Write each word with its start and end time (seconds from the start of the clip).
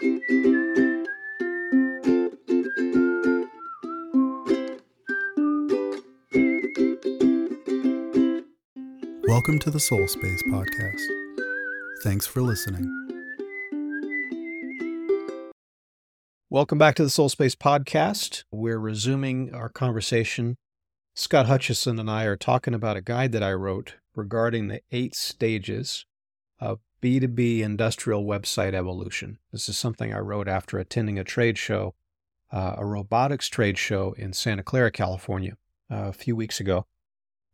Welcome 0.00 0.18
to 9.58 9.70
the 9.70 9.78
Solspace 9.78 10.42
Podcast. 10.44 11.02
Thanks 12.02 12.26
for 12.26 12.40
listening. 12.40 12.86
Welcome 16.48 16.78
back 16.78 16.94
to 16.94 17.02
the 17.02 17.10
Solspace 17.10 17.54
Podcast. 17.54 18.44
We're 18.50 18.78
resuming 18.78 19.54
our 19.54 19.68
conversation. 19.68 20.56
Scott 21.14 21.44
Hutchison 21.44 21.98
and 21.98 22.10
I 22.10 22.24
are 22.24 22.38
talking 22.38 22.72
about 22.72 22.96
a 22.96 23.02
guide 23.02 23.32
that 23.32 23.42
I 23.42 23.52
wrote 23.52 23.96
regarding 24.16 24.68
the 24.68 24.80
eight 24.90 25.14
stages 25.14 26.06
of 26.58 26.80
B2B 27.00 27.60
industrial 27.60 28.24
website 28.24 28.74
evolution. 28.74 29.38
This 29.52 29.68
is 29.68 29.78
something 29.78 30.12
I 30.12 30.18
wrote 30.18 30.48
after 30.48 30.78
attending 30.78 31.18
a 31.18 31.24
trade 31.24 31.56
show, 31.56 31.94
uh, 32.52 32.74
a 32.76 32.84
robotics 32.84 33.48
trade 33.48 33.78
show 33.78 34.12
in 34.18 34.32
Santa 34.32 34.62
Clara, 34.62 34.90
California, 34.90 35.56
uh, 35.90 36.08
a 36.08 36.12
few 36.12 36.36
weeks 36.36 36.60
ago. 36.60 36.86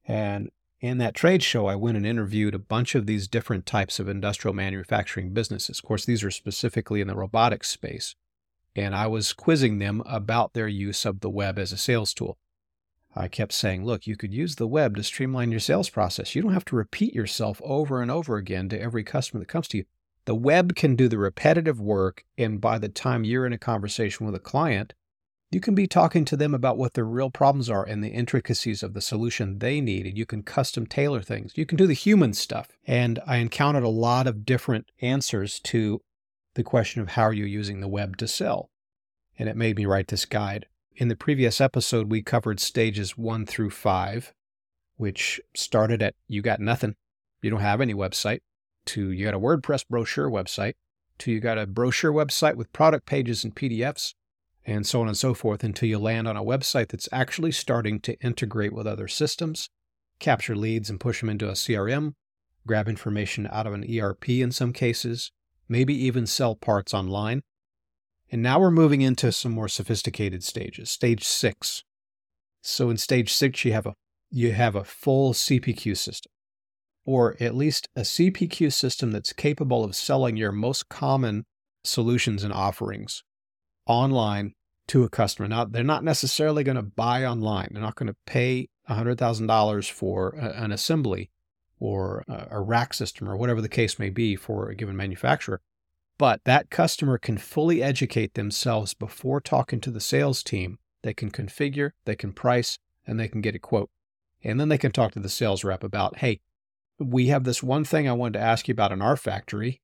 And 0.05 0.51
in 0.81 0.99
that 0.99 1.15
trade 1.15 1.43
show, 1.43 1.67
I 1.67 1.75
went 1.75 1.97
and 1.97 2.07
interviewed 2.07 2.55
a 2.55 2.59
bunch 2.59 2.95
of 2.95 3.07
these 3.07 3.29
different 3.29 3.67
types 3.67 3.99
of 3.99 4.09
industrial 4.09 4.55
manufacturing 4.55 5.33
businesses. 5.33 5.79
Of 5.79 5.85
course, 5.85 6.05
these 6.05 6.23
are 6.23 6.31
specifically 6.31 7.01
in 7.01 7.09
the 7.09 7.17
robotics 7.17 7.69
space. 7.69 8.15
And 8.75 8.95
I 8.95 9.07
was 9.07 9.33
quizzing 9.33 9.79
them 9.79 10.03
about 10.05 10.53
their 10.53 10.69
use 10.69 11.07
of 11.07 11.21
the 11.21 11.31
web 11.31 11.59
as 11.59 11.73
a 11.73 11.79
sales 11.79 12.13
tool. 12.13 12.37
I 13.17 13.29
kept 13.29 13.53
saying, 13.53 13.85
look, 13.85 14.07
you 14.07 14.17
could 14.17 14.35
use 14.35 14.57
the 14.57 14.67
web 14.67 14.97
to 14.97 15.03
streamline 15.03 15.51
your 15.51 15.61
sales 15.61 15.89
process. 15.89 16.35
You 16.35 16.43
don't 16.43 16.53
have 16.53 16.67
to 16.67 16.77
repeat 16.77 17.15
yourself 17.15 17.63
over 17.65 18.03
and 18.03 18.11
over 18.11 18.37
again 18.37 18.69
to 18.69 18.81
every 18.81 19.05
customer 19.05 19.41
that 19.41 19.49
comes 19.49 19.69
to 19.69 19.79
you. 19.79 19.85
The 20.27 20.35
web 20.35 20.77
can 20.77 20.97
do 20.97 21.09
the 21.09 21.19
repetitive 21.19 21.81
work. 21.81 22.25
And 22.37 22.61
by 22.61 22.79
the 22.79 22.91
time 22.91 23.25
you're 23.25 23.47
in 23.47 23.53
a 23.55 23.59
conversation 23.59 24.27
with 24.27 24.35
a 24.35 24.41
client, 24.41 24.93
you 25.51 25.61
can 25.61 25.75
be 25.75 25.87
talking 25.87 26.25
to 26.27 26.37
them 26.37 26.55
about 26.55 26.77
what 26.77 26.95
their 26.95 27.07
real 27.07 27.31
problems 27.31 27.71
are 27.71 27.85
and 27.85 28.03
the 28.05 28.09
intricacies 28.09 28.83
of 28.83 28.93
the 28.93 29.01
solution 29.01 29.61
they 29.61 29.81
need. 29.81 30.05
And 30.07 30.19
you 30.19 30.27
can 30.27 30.43
custom 30.43 30.87
tailor 30.87 31.23
things. 31.23 31.53
You 31.57 31.65
can 31.65 31.79
do 31.79 31.87
the 31.87 31.95
human 31.95 32.35
stuff. 32.35 32.69
And 32.87 33.21
I 33.27 33.37
encountered 33.37 33.85
a 33.85 33.89
lot 33.89 34.27
of 34.27 34.45
different 34.45 34.91
answers 35.01 35.61
to 35.61 36.03
the 36.55 36.65
question 36.65 37.01
of 37.01 37.11
how 37.11 37.23
are 37.23 37.33
you 37.33 37.45
using 37.45 37.81
the 37.81 37.89
web 37.89 38.17
to 38.19 38.29
sell. 38.29 38.69
And 39.39 39.49
it 39.49 39.57
made 39.57 39.77
me 39.77 39.87
write 39.87 40.09
this 40.09 40.25
guide. 40.25 40.67
In 40.99 41.09
the 41.09 41.17
previous 41.17 41.61
episode, 41.61 42.11
we 42.11 42.23
covered 42.23 42.59
stages 42.59 43.19
one 43.19 43.45
through 43.45 43.69
five, 43.69 44.33
which 44.97 45.39
started 45.55 46.03
at 46.03 46.15
you 46.27 46.41
got 46.41 46.59
nothing, 46.59 46.95
you 47.43 47.51
don't 47.51 47.61
have 47.61 47.83
any 47.83 47.93
website, 47.93 48.41
to 48.87 49.11
you 49.11 49.27
got 49.27 49.35
a 49.35 49.39
WordPress 49.39 49.87
brochure 49.91 50.31
website, 50.31 50.73
to 51.19 51.31
you 51.31 51.39
got 51.39 51.59
a 51.59 51.67
brochure 51.67 52.15
website 52.15 52.55
with 52.55 52.73
product 52.73 53.05
pages 53.05 53.45
and 53.45 53.55
PDFs, 53.55 54.15
and 54.65 54.87
so 54.87 55.03
on 55.03 55.09
and 55.09 55.19
so 55.19 55.35
forth 55.35 55.63
until 55.63 55.87
you 55.87 55.99
land 55.99 56.27
on 56.27 56.37
a 56.39 56.43
website 56.43 56.89
that's 56.89 57.11
actually 57.13 57.53
starting 57.53 58.01
to 58.01 58.19
integrate 58.21 58.73
with 58.73 58.87
other 58.87 59.07
systems, 59.07 59.69
capture 60.19 60.57
leads 60.57 60.89
and 60.89 60.99
push 60.99 61.21
them 61.21 61.29
into 61.29 61.51
a 61.51 61.53
CRM, 61.53 62.15
grab 62.67 62.89
information 62.89 63.47
out 63.53 63.67
of 63.67 63.75
an 63.75 63.85
ERP 63.85 64.31
in 64.31 64.51
some 64.51 64.73
cases, 64.73 65.31
maybe 65.69 65.95
even 65.95 66.27
sell 66.27 66.57
parts 66.57 66.95
online. 66.95 67.43
And 68.31 68.43
now 68.43 68.59
we're 68.59 68.71
moving 68.71 69.01
into 69.01 69.31
some 69.33 69.53
more 69.53 69.69
sophisticated 69.69 70.43
stages. 70.43 70.91
Stage 70.91 71.25
6. 71.25 71.85
So 72.63 72.91
in 72.91 72.97
stage 72.97 73.33
6 73.33 73.65
you 73.65 73.73
have 73.73 73.87
a 73.87 73.95
you 74.31 74.53
have 74.53 74.75
a 74.75 74.85
full 74.85 75.33
CPQ 75.33 75.97
system 75.97 76.33
or 77.07 77.37
at 77.39 77.55
least 77.55 77.89
a 77.95 78.01
CPQ 78.01 78.73
system 78.73 79.13
that's 79.13 79.33
capable 79.33 79.85
of 79.85 79.95
selling 79.95 80.37
your 80.37 80.51
most 80.51 80.89
common 80.89 81.45
solutions 81.85 82.43
and 82.43 82.53
offerings 82.53 83.23
online 83.87 84.53
to 84.89 85.05
a 85.05 85.09
customer. 85.09 85.49
Now, 85.49 85.65
they're 85.65 85.85
not 85.85 86.05
necessarily 86.05 86.65
going 86.65 86.77
to 86.77 86.83
buy 86.83 87.25
online. 87.25 87.69
They're 87.71 87.83
not 87.83 87.95
going 87.95 88.09
to 88.09 88.17
pay 88.27 88.69
$100,000 88.91 89.91
for 89.91 90.31
a, 90.31 90.63
an 90.63 90.73
assembly 90.73 91.31
or 91.79 92.25
a, 92.29 92.49
a 92.53 92.61
rack 92.61 92.93
system 92.93 93.29
or 93.29 93.37
whatever 93.37 93.63
the 93.63 93.69
case 93.69 93.99
may 93.99 94.11
be 94.11 94.35
for 94.35 94.69
a 94.69 94.75
given 94.75 94.97
manufacturer. 94.97 95.61
But 96.19 96.41
that 96.45 96.71
customer 96.71 97.19
can 97.19 97.37
fully 97.37 97.83
educate 97.83 98.35
themselves 98.35 98.95
before 98.95 99.41
talking 99.41 99.81
to 99.81 99.91
the 99.91 100.01
sales 100.01 100.43
team. 100.43 100.79
They 101.03 101.13
can 101.13 101.31
configure, 101.31 101.91
they 102.05 102.17
can 102.17 102.33
price, 102.33 102.79
and 103.07 103.21
they 103.21 103.29
can 103.29 103.41
get 103.41 103.55
a 103.55 103.59
quote. 103.59 103.91
And 104.43 104.59
then 104.59 104.69
they 104.69 104.79
can 104.79 104.93
talk 104.93 105.13
to 105.13 105.21
the 105.21 105.29
sales 105.29 105.63
rep 105.63 105.85
about, 105.85 106.19
hey, 106.19 106.41
we 106.99 107.27
have 107.27 107.45
this 107.45 107.63
one 107.63 107.85
thing 107.85 108.09
I 108.09 108.13
wanted 108.13 108.39
to 108.39 108.45
ask 108.45 108.69
you 108.69 108.73
about 108.73 108.93
in 108.93 109.03
our 109.03 109.17
factory. 109.17 109.83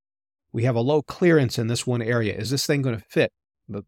We 0.53 0.65
have 0.65 0.76
a 0.76 0.81
low 0.81 1.03
clearance 1.03 1.59
in 1.59 1.66
this 1.66 1.87
one 1.87 2.03
area. 2.03 2.34
Is 2.34 2.50
this 2.50 2.66
thing 2.66 2.82
going 2.82 2.99
to 2.99 3.04
fit? 3.09 3.32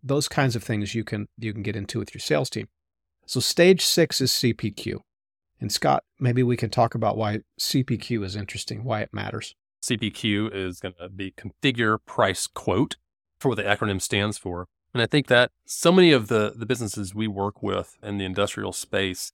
Those 0.03 0.29
kinds 0.29 0.57
of 0.57 0.63
things 0.63 0.95
you 0.95 1.05
can 1.05 1.29
you 1.39 1.53
can 1.53 1.63
get 1.63 1.77
into 1.77 1.99
with 1.99 2.15
your 2.15 2.21
sales 2.21 2.51
team. 2.51 2.69
So 3.27 3.41
stage 3.41 3.83
six 3.83 4.21
is 4.21 4.31
CPQ. 4.31 5.01
And 5.61 5.73
Scott, 5.73 6.05
maybe 6.19 6.43
we 6.43 6.57
can 6.57 6.71
talk 6.71 6.95
about 6.95 7.17
why 7.17 7.41
CPQ 7.59 8.25
is 8.25 8.37
interesting, 8.37 8.85
why 8.85 9.01
it 9.01 9.13
matters. 9.13 9.55
CPQ 9.85 10.55
is 10.55 10.81
going 10.81 10.95
to 11.01 11.09
be 11.09 11.33
configure 11.33 11.99
price 12.07 12.47
quote 12.47 12.97
for 13.39 13.49
what 13.49 13.57
the 13.57 13.63
acronym 13.63 14.01
stands 14.01 14.39
for. 14.39 14.67
And 14.93 15.03
I 15.03 15.07
think 15.07 15.27
that 15.27 15.51
so 15.67 15.91
many 15.91 16.13
of 16.13 16.29
the, 16.29 16.55
the 16.57 16.67
businesses 16.67 17.15
we 17.15 17.27
work 17.27 17.63
with 17.63 17.97
in 18.03 18.19
the 18.19 18.25
industrial 18.25 18.73
space, 18.73 19.33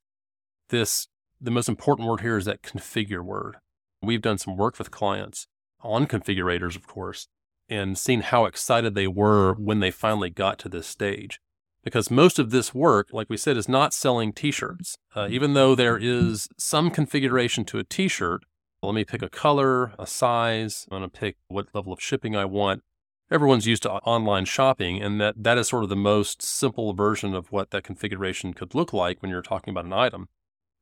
this 0.70 1.08
the 1.40 1.50
most 1.50 1.68
important 1.68 2.08
word 2.08 2.20
here 2.20 2.36
is 2.36 2.44
that 2.44 2.62
configure 2.62 3.24
word. 3.24 3.56
We've 4.02 4.22
done 4.22 4.38
some 4.38 4.56
work 4.56 4.78
with 4.78 4.90
clients 4.90 5.46
on 5.80 6.06
configurators, 6.06 6.76
of 6.76 6.86
course, 6.86 7.28
and 7.68 7.96
seen 7.96 8.20
how 8.20 8.44
excited 8.44 8.94
they 8.94 9.06
were 9.06 9.54
when 9.54 9.80
they 9.80 9.90
finally 9.90 10.30
got 10.30 10.58
to 10.60 10.68
this 10.68 10.86
stage. 10.86 11.40
Because 11.82 12.10
most 12.10 12.38
of 12.38 12.50
this 12.50 12.74
work, 12.74 13.08
like 13.12 13.30
we 13.30 13.38
said, 13.38 13.56
is 13.56 13.68
not 13.68 13.94
selling 13.94 14.32
t 14.32 14.50
shirts. 14.50 14.96
Uh, 15.14 15.28
even 15.30 15.54
though 15.54 15.74
there 15.74 15.96
is 15.96 16.48
some 16.58 16.90
configuration 16.90 17.64
to 17.66 17.78
a 17.78 17.84
t 17.84 18.06
shirt, 18.06 18.42
let 18.82 18.94
me 18.94 19.04
pick 19.04 19.22
a 19.22 19.28
color, 19.28 19.92
a 19.98 20.06
size, 20.06 20.86
I'm 20.90 20.98
going 20.98 21.10
to 21.10 21.20
pick 21.20 21.36
what 21.48 21.74
level 21.74 21.92
of 21.92 22.00
shipping 22.00 22.34
I 22.34 22.44
want. 22.44 22.82
Everyone's 23.30 23.66
used 23.66 23.84
to 23.84 23.92
online 23.92 24.44
shopping, 24.44 25.00
and 25.00 25.20
that, 25.20 25.34
that 25.42 25.58
is 25.58 25.68
sort 25.68 25.84
of 25.84 25.88
the 25.88 25.96
most 25.96 26.42
simple 26.42 26.94
version 26.94 27.34
of 27.34 27.52
what 27.52 27.70
that 27.70 27.84
configuration 27.84 28.54
could 28.54 28.74
look 28.74 28.92
like 28.92 29.22
when 29.22 29.30
you're 29.30 29.42
talking 29.42 29.70
about 29.70 29.84
an 29.84 29.92
item. 29.92 30.28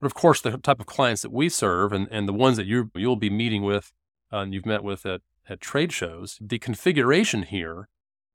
But 0.00 0.06
of 0.06 0.14
course, 0.14 0.41
the 0.41 0.56
type 0.56 0.81
of 0.81 0.87
clients 0.87 1.22
that 1.22 1.32
we 1.32 1.48
serve 1.48 1.92
and, 1.92 2.08
and 2.10 2.28
the 2.28 2.32
ones 2.32 2.56
that 2.56 2.66
you 2.66 2.91
you'll 2.94 3.16
be 3.16 3.31
meeting 3.31 3.62
with 3.64 3.92
uh, 4.32 4.38
and 4.38 4.54
you've 4.54 4.64
met 4.64 4.84
with 4.84 5.04
at 5.04 5.20
at 5.48 5.60
trade 5.60 5.92
shows, 5.92 6.38
the 6.41 6.58
configuration 6.58 7.42
here 7.42 7.88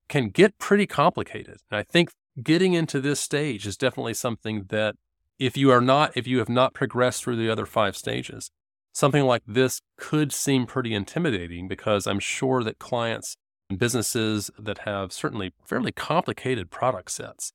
can 0.10 0.30
get 0.30 0.58
pretty 0.58 0.88
complicated. 0.88 1.58
And 1.70 1.78
I 1.78 1.84
think 1.84 2.12
getting 2.42 2.74
into 2.74 3.00
this 3.00 3.20
stage 3.20 3.68
is 3.68 3.78
definitely 3.78 4.16
something 4.16 4.66
that 4.70 4.96
if 5.40 5.56
you 5.56 5.72
are 5.72 5.82
not, 5.82 6.16
if 6.16 6.28
you 6.28 6.40
have 6.40 6.50
not 6.50 6.74
progressed 6.74 7.24
through 7.24 7.38
the 7.38 7.50
other 7.50 7.66
five 7.66 7.96
stages, 7.96 8.52
something 8.94 9.26
like 9.26 9.44
this 9.46 9.82
could 9.98 10.32
seem 10.32 10.66
pretty 10.66 10.94
intimidating 10.94 11.68
because 11.68 12.08
I'm 12.08 12.20
sure 12.20 12.64
that 12.64 12.80
clients 12.80 13.36
and 13.70 13.78
businesses 13.78 14.52
that 14.58 14.80
have 14.80 15.12
certainly 15.12 15.54
fairly 15.66 15.92
complicated 15.92 16.72
product 16.72 17.12
sets 17.12 17.52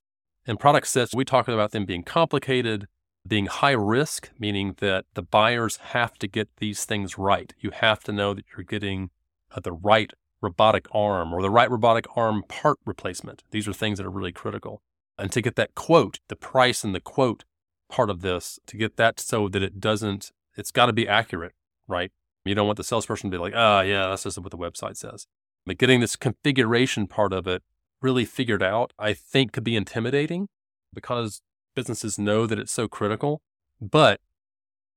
and 0.48 0.58
product 0.58 0.86
sets, 0.86 1.14
we 1.14 1.26
talk 1.26 1.46
about 1.46 1.72
them 1.72 1.84
being 1.84 2.02
complicated, 2.02 2.88
being 3.26 3.46
high 3.46 3.72
risk, 3.72 4.30
meaning 4.38 4.74
that 4.78 5.04
the 5.12 5.22
buyers 5.22 5.76
have 5.90 6.14
to 6.14 6.26
get 6.26 6.48
these 6.56 6.86
things 6.86 7.18
right. 7.18 7.52
You 7.60 7.70
have 7.70 8.02
to 8.04 8.12
know 8.12 8.32
that 8.32 8.46
you're 8.56 8.64
getting 8.64 9.10
uh, 9.54 9.60
the 9.60 9.72
right 9.72 10.10
robotic 10.40 10.86
arm 10.90 11.34
or 11.34 11.42
the 11.42 11.50
right 11.50 11.70
robotic 11.70 12.06
arm 12.16 12.42
part 12.48 12.78
replacement. 12.86 13.44
These 13.50 13.68
are 13.68 13.74
things 13.74 13.98
that 13.98 14.06
are 14.06 14.10
really 14.10 14.32
critical. 14.32 14.80
And 15.18 15.30
to 15.32 15.42
get 15.42 15.56
that 15.56 15.74
quote, 15.74 16.20
the 16.28 16.36
price 16.36 16.82
and 16.82 16.94
the 16.94 17.00
quote 17.00 17.44
part 17.90 18.08
of 18.08 18.22
this, 18.22 18.58
to 18.68 18.78
get 18.78 18.96
that 18.96 19.20
so 19.20 19.48
that 19.48 19.62
it 19.62 19.80
doesn't, 19.80 20.32
it's 20.58 20.72
got 20.72 20.86
to 20.86 20.92
be 20.92 21.08
accurate, 21.08 21.52
right? 21.86 22.10
You 22.44 22.54
don't 22.54 22.66
want 22.66 22.76
the 22.76 22.84
salesperson 22.84 23.30
to 23.30 23.34
be 23.34 23.40
like, 23.40 23.54
oh, 23.54 23.80
yeah, 23.80 24.08
that's 24.08 24.24
just 24.24 24.38
what 24.38 24.50
the 24.50 24.58
website 24.58 24.96
says. 24.96 25.26
But 25.64 25.78
getting 25.78 26.00
this 26.00 26.16
configuration 26.16 27.06
part 27.06 27.32
of 27.32 27.46
it 27.46 27.62
really 28.02 28.24
figured 28.24 28.62
out, 28.62 28.92
I 28.98 29.12
think 29.12 29.52
could 29.52 29.64
be 29.64 29.76
intimidating 29.76 30.48
because 30.92 31.42
businesses 31.74 32.18
know 32.18 32.46
that 32.46 32.58
it's 32.58 32.72
so 32.72 32.88
critical. 32.88 33.40
But 33.80 34.20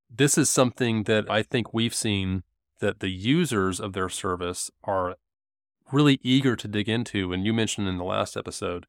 this 0.09 0.37
is 0.37 0.49
something 0.49 1.03
that 1.03 1.29
I 1.29 1.43
think 1.43 1.73
we've 1.73 1.95
seen 1.95 2.43
that 2.79 2.99
the 2.99 3.09
users 3.09 3.79
of 3.79 3.93
their 3.93 4.09
service 4.09 4.71
are 4.83 5.15
really 5.91 6.19
eager 6.23 6.55
to 6.55 6.67
dig 6.67 6.89
into. 6.89 7.31
And 7.33 7.45
you 7.45 7.53
mentioned 7.53 7.87
in 7.87 7.97
the 7.97 8.03
last 8.03 8.35
episode 8.35 8.87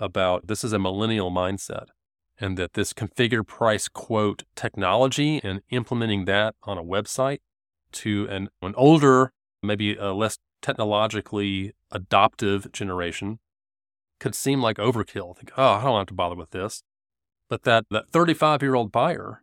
about 0.00 0.48
this 0.48 0.64
is 0.64 0.72
a 0.72 0.78
millennial 0.78 1.30
mindset 1.30 1.86
and 2.40 2.56
that 2.56 2.72
this 2.74 2.92
configure 2.92 3.46
price 3.46 3.88
quote 3.88 4.44
technology 4.56 5.40
and 5.44 5.60
implementing 5.70 6.24
that 6.24 6.54
on 6.62 6.78
a 6.78 6.82
website 6.82 7.38
to 7.92 8.26
an, 8.30 8.48
an 8.62 8.74
older, 8.76 9.32
maybe 9.62 9.94
a 9.96 10.12
less 10.12 10.38
technologically 10.62 11.72
adoptive 11.90 12.70
generation 12.72 13.38
could 14.18 14.34
seem 14.34 14.60
like 14.60 14.78
overkill. 14.78 15.36
Think, 15.36 15.52
oh, 15.56 15.74
I 15.74 15.82
don't 15.82 15.98
have 15.98 16.06
to 16.08 16.14
bother 16.14 16.36
with 16.36 16.50
this. 16.50 16.82
But 17.48 17.64
that, 17.64 17.86
that 17.90 18.10
35 18.10 18.62
year 18.62 18.74
old 18.74 18.92
buyer 18.92 19.42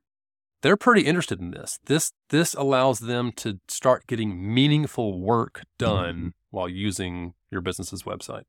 they're 0.61 0.77
pretty 0.77 1.01
interested 1.01 1.39
in 1.39 1.51
this. 1.51 1.79
This 1.85 2.11
this 2.29 2.53
allows 2.53 2.99
them 2.99 3.31
to 3.33 3.59
start 3.67 4.07
getting 4.07 4.53
meaningful 4.53 5.19
work 5.19 5.63
done 5.77 6.15
mm-hmm. 6.15 6.27
while 6.49 6.67
using 6.67 7.33
your 7.51 7.61
business's 7.61 8.03
website. 8.03 8.43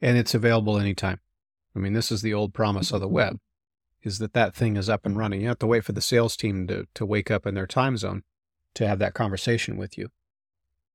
and 0.00 0.16
it's 0.16 0.34
available 0.34 0.78
anytime. 0.78 1.20
I 1.74 1.78
mean, 1.78 1.92
this 1.92 2.10
is 2.10 2.22
the 2.22 2.34
old 2.34 2.54
promise 2.54 2.92
of 2.92 3.00
the 3.00 3.08
web 3.08 3.38
is 4.08 4.18
that 4.18 4.32
that 4.32 4.54
thing 4.54 4.76
is 4.76 4.88
up 4.88 5.06
and 5.06 5.16
running. 5.16 5.42
You 5.42 5.48
have 5.48 5.58
to 5.60 5.66
wait 5.66 5.84
for 5.84 5.92
the 5.92 6.00
sales 6.00 6.36
team 6.36 6.66
to, 6.66 6.86
to 6.94 7.06
wake 7.06 7.30
up 7.30 7.46
in 7.46 7.54
their 7.54 7.66
time 7.66 7.96
zone 7.96 8.22
to 8.74 8.88
have 8.88 8.98
that 8.98 9.14
conversation 9.14 9.76
with 9.76 9.96
you. 9.96 10.08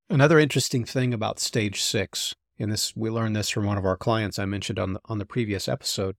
Another 0.09 0.39
interesting 0.39 0.83
thing 0.83 1.13
about 1.13 1.39
stage 1.39 1.81
six, 1.81 2.35
and 2.59 2.71
this 2.71 2.93
we 2.95 3.09
learned 3.09 3.35
this 3.35 3.49
from 3.49 3.65
one 3.65 3.77
of 3.77 3.85
our 3.85 3.95
clients 3.95 4.37
I 4.37 4.45
mentioned 4.45 4.79
on 4.79 4.93
the, 4.93 4.99
on 5.05 5.19
the 5.19 5.25
previous 5.25 5.69
episode. 5.69 6.15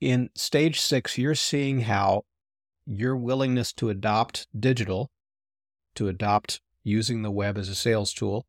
In 0.00 0.30
stage 0.34 0.80
six, 0.80 1.18
you're 1.18 1.34
seeing 1.34 1.80
how 1.82 2.24
your 2.86 3.16
willingness 3.16 3.72
to 3.74 3.90
adopt 3.90 4.48
digital, 4.58 5.10
to 5.94 6.08
adopt 6.08 6.60
using 6.82 7.22
the 7.22 7.30
web 7.30 7.58
as 7.58 7.68
a 7.68 7.74
sales 7.74 8.12
tool, 8.12 8.46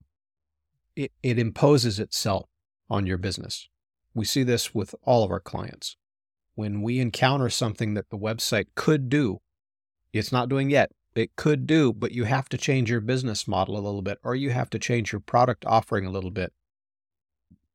it, 0.95 1.11
it 1.21 1.37
imposes 1.37 1.99
itself 1.99 2.47
on 2.89 3.05
your 3.05 3.17
business. 3.17 3.67
We 4.13 4.25
see 4.25 4.43
this 4.43 4.73
with 4.73 4.95
all 5.03 5.23
of 5.23 5.31
our 5.31 5.39
clients. 5.39 5.97
When 6.55 6.81
we 6.81 6.99
encounter 6.99 7.49
something 7.49 7.93
that 7.93 8.09
the 8.09 8.17
website 8.17 8.67
could 8.75 9.09
do, 9.09 9.39
it's 10.13 10.31
not 10.31 10.49
doing 10.49 10.69
yet, 10.69 10.91
it 11.15 11.35
could 11.35 11.67
do, 11.67 11.93
but 11.93 12.11
you 12.11 12.25
have 12.25 12.49
to 12.49 12.57
change 12.57 12.89
your 12.89 13.01
business 13.01 13.47
model 13.47 13.75
a 13.75 13.81
little 13.81 14.01
bit, 14.01 14.17
or 14.23 14.35
you 14.35 14.49
have 14.51 14.69
to 14.71 14.79
change 14.79 15.11
your 15.11 15.21
product 15.21 15.65
offering 15.65 16.05
a 16.05 16.11
little 16.11 16.31
bit. 16.31 16.53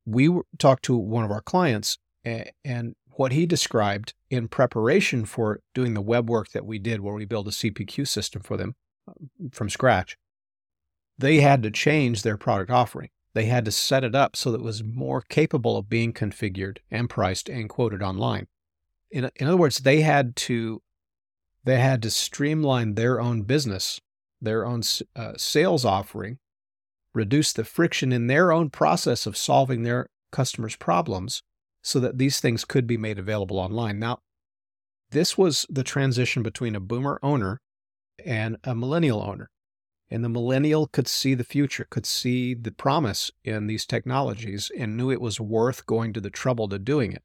We 0.04 0.30
talked 0.58 0.84
to 0.84 0.96
one 0.96 1.24
of 1.24 1.30
our 1.30 1.40
clients, 1.40 1.98
and 2.24 2.94
what 3.12 3.32
he 3.32 3.46
described 3.46 4.14
in 4.30 4.48
preparation 4.48 5.24
for 5.24 5.60
doing 5.74 5.94
the 5.94 6.00
web 6.00 6.28
work 6.28 6.50
that 6.50 6.66
we 6.66 6.78
did, 6.78 7.00
where 7.00 7.14
we 7.14 7.24
built 7.24 7.46
a 7.46 7.50
CPQ 7.50 8.06
system 8.06 8.42
for 8.42 8.56
them 8.56 8.74
uh, 9.08 9.12
from 9.52 9.70
scratch, 9.70 10.16
they 11.18 11.40
had 11.40 11.62
to 11.62 11.70
change 11.70 12.22
their 12.22 12.36
product 12.36 12.70
offering. 12.70 13.10
They 13.34 13.46
had 13.46 13.64
to 13.66 13.70
set 13.70 14.04
it 14.04 14.14
up 14.14 14.34
so 14.34 14.50
that 14.50 14.58
it 14.60 14.64
was 14.64 14.82
more 14.82 15.20
capable 15.20 15.76
of 15.76 15.88
being 15.88 16.12
configured 16.12 16.78
and 16.90 17.10
priced 17.10 17.48
and 17.48 17.68
quoted 17.68 18.02
online. 18.02 18.46
In, 19.10 19.30
in 19.36 19.46
other 19.46 19.56
words, 19.56 19.78
they 19.78 20.00
had 20.00 20.36
to 20.36 20.82
they 21.64 21.80
had 21.80 22.00
to 22.02 22.10
streamline 22.10 22.94
their 22.94 23.20
own 23.20 23.42
business, 23.42 24.00
their 24.40 24.64
own 24.64 24.82
uh, 25.16 25.32
sales 25.36 25.84
offering, 25.84 26.38
reduce 27.12 27.52
the 27.52 27.64
friction 27.64 28.12
in 28.12 28.28
their 28.28 28.52
own 28.52 28.70
process 28.70 29.26
of 29.26 29.36
solving 29.36 29.82
their 29.82 30.08
customers' 30.30 30.76
problems 30.76 31.42
so 31.82 31.98
that 31.98 32.18
these 32.18 32.38
things 32.38 32.64
could 32.64 32.86
be 32.86 32.96
made 32.96 33.18
available 33.18 33.58
online. 33.58 33.98
Now, 33.98 34.20
this 35.10 35.36
was 35.36 35.66
the 35.68 35.82
transition 35.82 36.44
between 36.44 36.76
a 36.76 36.80
boomer 36.80 37.18
owner 37.22 37.60
and 38.24 38.56
a 38.62 38.74
millennial 38.74 39.20
owner. 39.20 39.50
And 40.08 40.22
the 40.24 40.28
millennial 40.28 40.86
could 40.86 41.08
see 41.08 41.34
the 41.34 41.42
future, 41.42 41.86
could 41.90 42.06
see 42.06 42.54
the 42.54 42.70
promise 42.70 43.32
in 43.42 43.66
these 43.66 43.84
technologies, 43.84 44.70
and 44.78 44.96
knew 44.96 45.10
it 45.10 45.20
was 45.20 45.40
worth 45.40 45.84
going 45.84 46.12
to 46.12 46.20
the 46.20 46.30
trouble 46.30 46.68
to 46.68 46.78
doing 46.78 47.10
it 47.12 47.24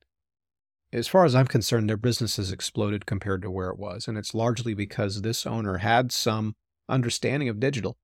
as 0.93 1.07
far 1.07 1.23
as 1.23 1.35
I'm 1.35 1.47
concerned, 1.47 1.89
their 1.89 1.97
business 1.97 2.37
has 2.37 2.51
exploded 2.51 3.05
compared 3.05 3.41
to 3.43 3.51
where 3.51 3.69
it 3.69 3.79
was. 3.79 4.07
And 4.07 4.17
it's 4.17 4.33
largely 4.33 4.73
because 4.73 5.21
this 5.21 5.45
owner 5.45 5.77
had 5.77 6.11
some 6.11 6.55
understanding 6.89 7.47
of 7.49 7.59
digital. 7.59 7.97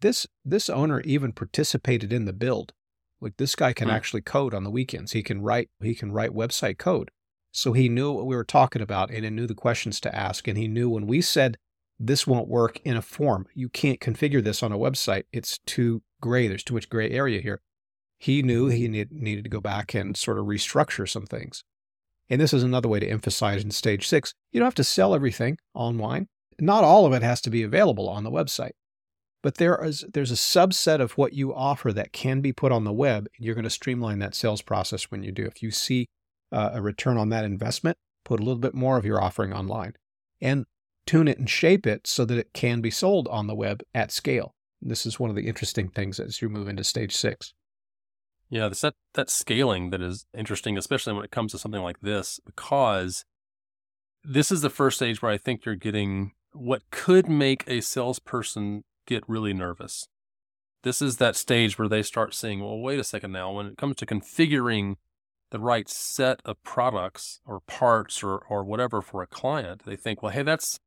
This 0.00 0.26
this 0.44 0.70
owner 0.70 1.00
even 1.00 1.32
participated 1.32 2.12
in 2.12 2.24
the 2.24 2.32
build. 2.32 2.72
Like 3.20 3.36
this 3.36 3.54
guy 3.54 3.74
can 3.74 3.88
hmm. 3.88 3.94
actually 3.94 4.22
code 4.22 4.54
on 4.54 4.64
the 4.64 4.70
weekends. 4.70 5.12
He 5.12 5.22
can 5.22 5.42
write 5.42 5.68
he 5.82 5.94
can 5.94 6.10
write 6.10 6.30
website 6.30 6.78
code. 6.78 7.10
So 7.52 7.72
he 7.72 7.88
knew 7.88 8.12
what 8.12 8.26
we 8.26 8.36
were 8.36 8.44
talking 8.44 8.80
about 8.80 9.10
and 9.10 9.24
he 9.24 9.30
knew 9.30 9.46
the 9.46 9.54
questions 9.54 10.00
to 10.00 10.14
ask. 10.14 10.48
And 10.48 10.56
he 10.56 10.68
knew 10.68 10.88
when 10.88 11.06
we 11.06 11.20
said 11.20 11.58
this 11.98 12.26
won't 12.26 12.48
work 12.48 12.80
in 12.82 12.96
a 12.96 13.02
form, 13.02 13.46
you 13.54 13.68
can't 13.68 14.00
configure 14.00 14.42
this 14.42 14.62
on 14.62 14.72
a 14.72 14.78
website. 14.78 15.24
It's 15.32 15.58
too 15.66 16.02
gray. 16.22 16.48
There's 16.48 16.64
too 16.64 16.74
much 16.74 16.88
gray 16.88 17.10
area 17.10 17.42
here. 17.42 17.60
He 18.18 18.42
knew 18.42 18.68
he 18.68 18.88
need, 18.88 19.12
needed 19.12 19.44
to 19.44 19.50
go 19.50 19.60
back 19.60 19.94
and 19.94 20.16
sort 20.16 20.38
of 20.38 20.46
restructure 20.46 21.08
some 21.08 21.26
things. 21.26 21.64
And 22.30 22.40
this 22.40 22.54
is 22.54 22.62
another 22.62 22.88
way 22.88 23.00
to 23.00 23.08
emphasize 23.08 23.64
in 23.64 23.72
stage 23.72 24.06
six 24.06 24.32
you 24.52 24.60
don't 24.60 24.66
have 24.66 24.74
to 24.76 24.84
sell 24.84 25.14
everything 25.14 25.58
online. 25.74 26.28
Not 26.60 26.84
all 26.84 27.04
of 27.04 27.12
it 27.12 27.22
has 27.22 27.40
to 27.42 27.50
be 27.50 27.62
available 27.62 28.08
on 28.08 28.24
the 28.24 28.30
website. 28.30 28.72
But 29.42 29.56
there 29.56 29.82
is 29.84 30.04
there's 30.12 30.30
a 30.30 30.34
subset 30.34 31.00
of 31.00 31.12
what 31.12 31.32
you 31.32 31.54
offer 31.54 31.92
that 31.92 32.12
can 32.12 32.40
be 32.40 32.52
put 32.52 32.72
on 32.72 32.84
the 32.84 32.92
web. 32.92 33.26
And 33.36 33.44
you're 33.44 33.54
going 33.54 33.64
to 33.64 33.70
streamline 33.70 34.18
that 34.20 34.34
sales 34.34 34.62
process 34.62 35.10
when 35.10 35.22
you 35.22 35.32
do. 35.32 35.44
If 35.44 35.62
you 35.62 35.70
see 35.70 36.08
uh, 36.52 36.70
a 36.74 36.82
return 36.82 37.16
on 37.16 37.30
that 37.30 37.44
investment, 37.44 37.96
put 38.24 38.38
a 38.40 38.42
little 38.42 38.60
bit 38.60 38.74
more 38.74 38.96
of 38.96 39.04
your 39.04 39.20
offering 39.20 39.52
online 39.52 39.94
and 40.40 40.66
tune 41.06 41.26
it 41.26 41.38
and 41.38 41.48
shape 41.48 41.86
it 41.86 42.06
so 42.06 42.24
that 42.24 42.38
it 42.38 42.52
can 42.52 42.80
be 42.80 42.90
sold 42.90 43.26
on 43.28 43.46
the 43.46 43.54
web 43.54 43.82
at 43.94 44.12
scale. 44.12 44.54
This 44.82 45.04
is 45.06 45.18
one 45.18 45.30
of 45.30 45.36
the 45.36 45.46
interesting 45.46 45.88
things 45.88 46.20
as 46.20 46.40
you 46.40 46.48
move 46.48 46.68
into 46.68 46.84
stage 46.84 47.14
six. 47.14 47.52
Yeah, 48.50 48.66
it's 48.66 48.80
that, 48.80 48.94
that 49.14 49.30
scaling 49.30 49.90
that 49.90 50.02
is 50.02 50.26
interesting, 50.36 50.76
especially 50.76 51.12
when 51.12 51.24
it 51.24 51.30
comes 51.30 51.52
to 51.52 51.58
something 51.58 51.82
like 51.82 52.00
this, 52.00 52.40
because 52.44 53.24
this 54.24 54.50
is 54.50 54.60
the 54.60 54.70
first 54.70 54.96
stage 54.96 55.22
where 55.22 55.30
I 55.30 55.38
think 55.38 55.64
you're 55.64 55.76
getting 55.76 56.32
what 56.52 56.82
could 56.90 57.28
make 57.28 57.62
a 57.68 57.80
salesperson 57.80 58.82
get 59.06 59.22
really 59.28 59.54
nervous. 59.54 60.08
This 60.82 61.00
is 61.00 61.18
that 61.18 61.36
stage 61.36 61.78
where 61.78 61.88
they 61.88 62.02
start 62.02 62.34
seeing, 62.34 62.60
well, 62.60 62.78
wait 62.78 62.98
a 62.98 63.04
second 63.04 63.32
now, 63.32 63.52
when 63.52 63.66
it 63.66 63.78
comes 63.78 63.96
to 63.96 64.06
configuring 64.06 64.96
the 65.50 65.58
right 65.58 65.88
set 65.88 66.40
of 66.44 66.62
products 66.62 67.40
or 67.46 67.60
parts 67.60 68.22
or, 68.22 68.38
or 68.48 68.64
whatever 68.64 69.00
for 69.00 69.22
a 69.22 69.26
client, 69.26 69.82
they 69.84 69.96
think, 69.96 70.22
well, 70.22 70.32
hey, 70.32 70.42
that's 70.42 70.78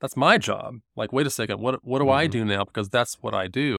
that's 0.00 0.16
my 0.16 0.38
job. 0.38 0.76
Like, 0.96 1.12
wait 1.12 1.26
a 1.26 1.30
second, 1.30 1.60
what 1.60 1.84
what 1.84 1.98
do 1.98 2.06
mm-hmm. 2.06 2.12
I 2.12 2.26
do 2.26 2.44
now? 2.44 2.64
Because 2.64 2.88
that's 2.88 3.18
what 3.20 3.34
I 3.34 3.48
do. 3.48 3.76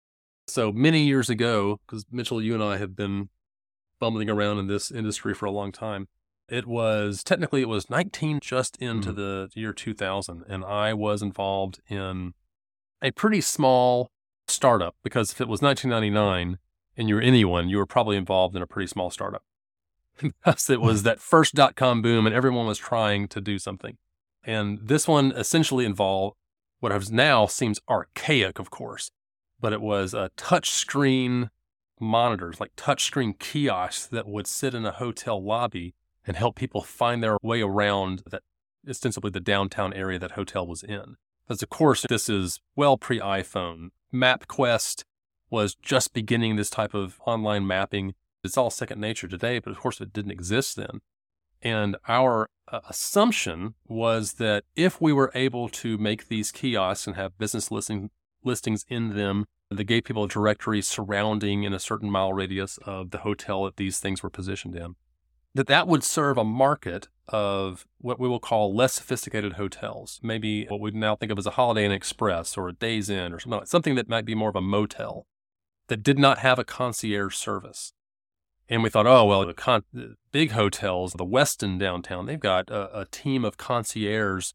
So 0.50 0.72
many 0.72 1.04
years 1.04 1.30
ago, 1.30 1.80
because 1.86 2.06
Mitchell, 2.12 2.42
you 2.42 2.54
and 2.54 2.64
I 2.64 2.78
have 2.78 2.96
been 2.96 3.30
bumbling 4.00 4.30
around 4.30 4.58
in 4.60 4.68
this 4.68 4.92
industry 4.92 5.34
for 5.34 5.46
a 5.46 5.52
long 5.52 5.72
time. 5.72 6.08
It 6.48 6.66
was 6.66 7.24
technically 7.24 7.62
it 7.62 7.68
was 7.68 7.90
19 7.90 8.40
just 8.42 8.76
into 8.78 9.14
mm. 9.14 9.16
the 9.16 9.50
year 9.54 9.74
2000, 9.74 10.44
and 10.48 10.66
I 10.66 10.94
was 10.94 11.22
involved 11.22 11.80
in 11.88 12.34
a 13.02 13.12
pretty 13.12 13.42
small 13.42 14.10
startup 14.48 14.96
because 15.04 15.32
if 15.32 15.40
it 15.40 15.48
was 15.48 15.62
1999 15.62 16.58
and 16.98 17.08
you 17.08 17.16
were 17.16 17.22
anyone, 17.22 17.70
you 17.70 17.78
were 17.78 17.86
probably 17.86 18.18
involved 18.18 18.56
in 18.56 18.62
a 18.62 18.68
pretty 18.68 18.88
small 18.88 19.12
startup. 19.12 19.44
because 20.22 20.70
it 20.70 20.82
was 20.82 21.04
that 21.04 21.20
first 21.20 21.54
dot 21.54 21.76
com 21.76 22.02
boom 22.02 22.26
and 22.26 22.36
everyone 22.36 22.66
was 22.66 22.80
trying 22.80 23.28
to 23.28 23.40
do 23.40 23.60
something. 23.60 23.98
And 24.44 24.80
this 24.82 25.08
one 25.08 25.32
essentially 25.34 25.86
involved 25.86 26.36
what 26.80 26.92
has 26.92 27.12
now 27.12 27.46
seems 27.46 27.80
archaic, 27.90 28.58
of 28.58 28.70
course, 28.70 29.12
but 29.60 29.74
it 29.74 29.82
was 29.82 30.14
a 30.14 30.32
touch 30.38 30.70
screen 30.72 31.50
monitors, 32.00 32.60
like 32.60 32.72
touch 32.76 33.04
screen 33.04 33.34
kiosks 33.34 34.06
that 34.08 34.28
would 34.28 34.48
sit 34.48 34.74
in 34.74 34.86
a 34.86 34.92
hotel 34.92 35.42
lobby 35.44 35.94
and 36.26 36.38
help 36.38 36.56
people 36.56 36.82
find 36.82 37.24
their 37.24 37.38
way 37.42 37.62
around 37.62 38.24
that 38.30 38.44
ostensibly 38.88 39.32
the 39.32 39.40
downtown 39.40 39.94
area 39.94 40.20
that 40.20 40.32
hotel 40.32 40.66
was 40.66 40.84
in. 40.84 41.16
As 41.50 41.64
of 41.64 41.70
course, 41.70 42.06
this 42.08 42.30
is 42.30 42.60
well 42.76 42.98
pre 42.98 43.20
iPhone. 43.20 43.90
MapQuest 44.14 45.04
was 45.50 45.76
just 45.76 46.14
beginning 46.14 46.56
this 46.56 46.70
type 46.70 46.94
of 46.94 47.20
online 47.26 47.66
mapping. 47.66 48.14
It's 48.44 48.58
all 48.58 48.70
second 48.70 49.02
nature 49.02 49.28
today, 49.28 49.60
but 49.60 49.72
of 49.72 49.80
course 49.80 50.00
it 50.00 50.14
didn't 50.14 50.32
exist 50.32 50.76
then. 50.76 51.02
And 51.62 51.98
our 52.08 52.48
uh, 52.72 52.80
assumption 52.88 53.74
was 53.88 54.34
that 54.34 54.64
if 54.76 55.02
we 55.02 55.12
were 55.12 55.32
able 55.36 55.68
to 55.70 55.98
make 55.98 56.28
these 56.28 56.52
kiosks 56.52 57.08
and 57.08 57.16
have 57.16 57.38
business 57.38 57.72
listing, 57.72 58.12
listings 58.44 58.86
in 58.88 59.16
them 59.16 59.46
that 59.70 59.84
gave 59.84 60.04
people 60.04 60.28
directory 60.28 60.82
surrounding 60.82 61.64
in 61.64 61.74
a 61.74 61.80
certain 61.80 62.10
mile 62.10 62.34
radius 62.34 62.78
of 62.86 63.12
the 63.12 63.20
hotel 63.20 63.66
that 63.66 63.78
these 63.78 64.00
things 64.00 64.24
were 64.24 64.30
positioned 64.30 64.76
in. 64.76 64.96
That 65.54 65.68
that 65.68 65.88
would 65.88 66.04
serve 66.04 66.38
a 66.38 66.44
market 66.44 67.08
of 67.28 67.86
what 68.00 68.20
we 68.20 68.28
will 68.28 68.40
call 68.40 68.76
less 68.76 68.96
sophisticated 68.96 69.54
hotels, 69.54 70.20
maybe 70.24 70.66
what 70.66 70.80
we 70.80 70.92
now 70.92 71.16
think 71.16 71.32
of 71.32 71.38
as 71.38 71.46
a 71.46 71.52
Holiday 71.52 71.86
Inn 71.86 71.92
Express 71.92 72.58
or 72.58 72.68
a 72.70 72.74
Days 72.74 73.10
Inn 73.10 73.34
or 73.34 73.40
something, 73.40 73.60
like, 73.60 73.68
something 73.68 73.96
that 73.96 74.10
might 74.10 74.26
be 74.26 74.36
more 74.36 74.50
of 74.50 74.56
a 74.56 74.62
motel 74.62 75.28
that 75.88 76.04
did 76.04 76.18
not 76.18 76.40
have 76.40 76.58
a 76.58 76.64
concierge 76.64 77.36
service. 77.36 77.94
And 78.68 78.84
we 78.84 78.90
thought, 78.90 79.08
oh, 79.08 79.26
well, 79.26 79.46
the, 79.46 79.54
con- 79.54 79.84
the 79.92 80.16
big 80.32 80.52
hotels, 80.52 81.14
the 81.14 81.26
Westin 81.26 81.80
downtown, 81.80 82.28
they've 82.28 82.40
got 82.40 82.70
a, 82.70 83.02
a 83.02 83.06
team 83.06 83.44
of 83.44 83.58
concierge 83.58 84.52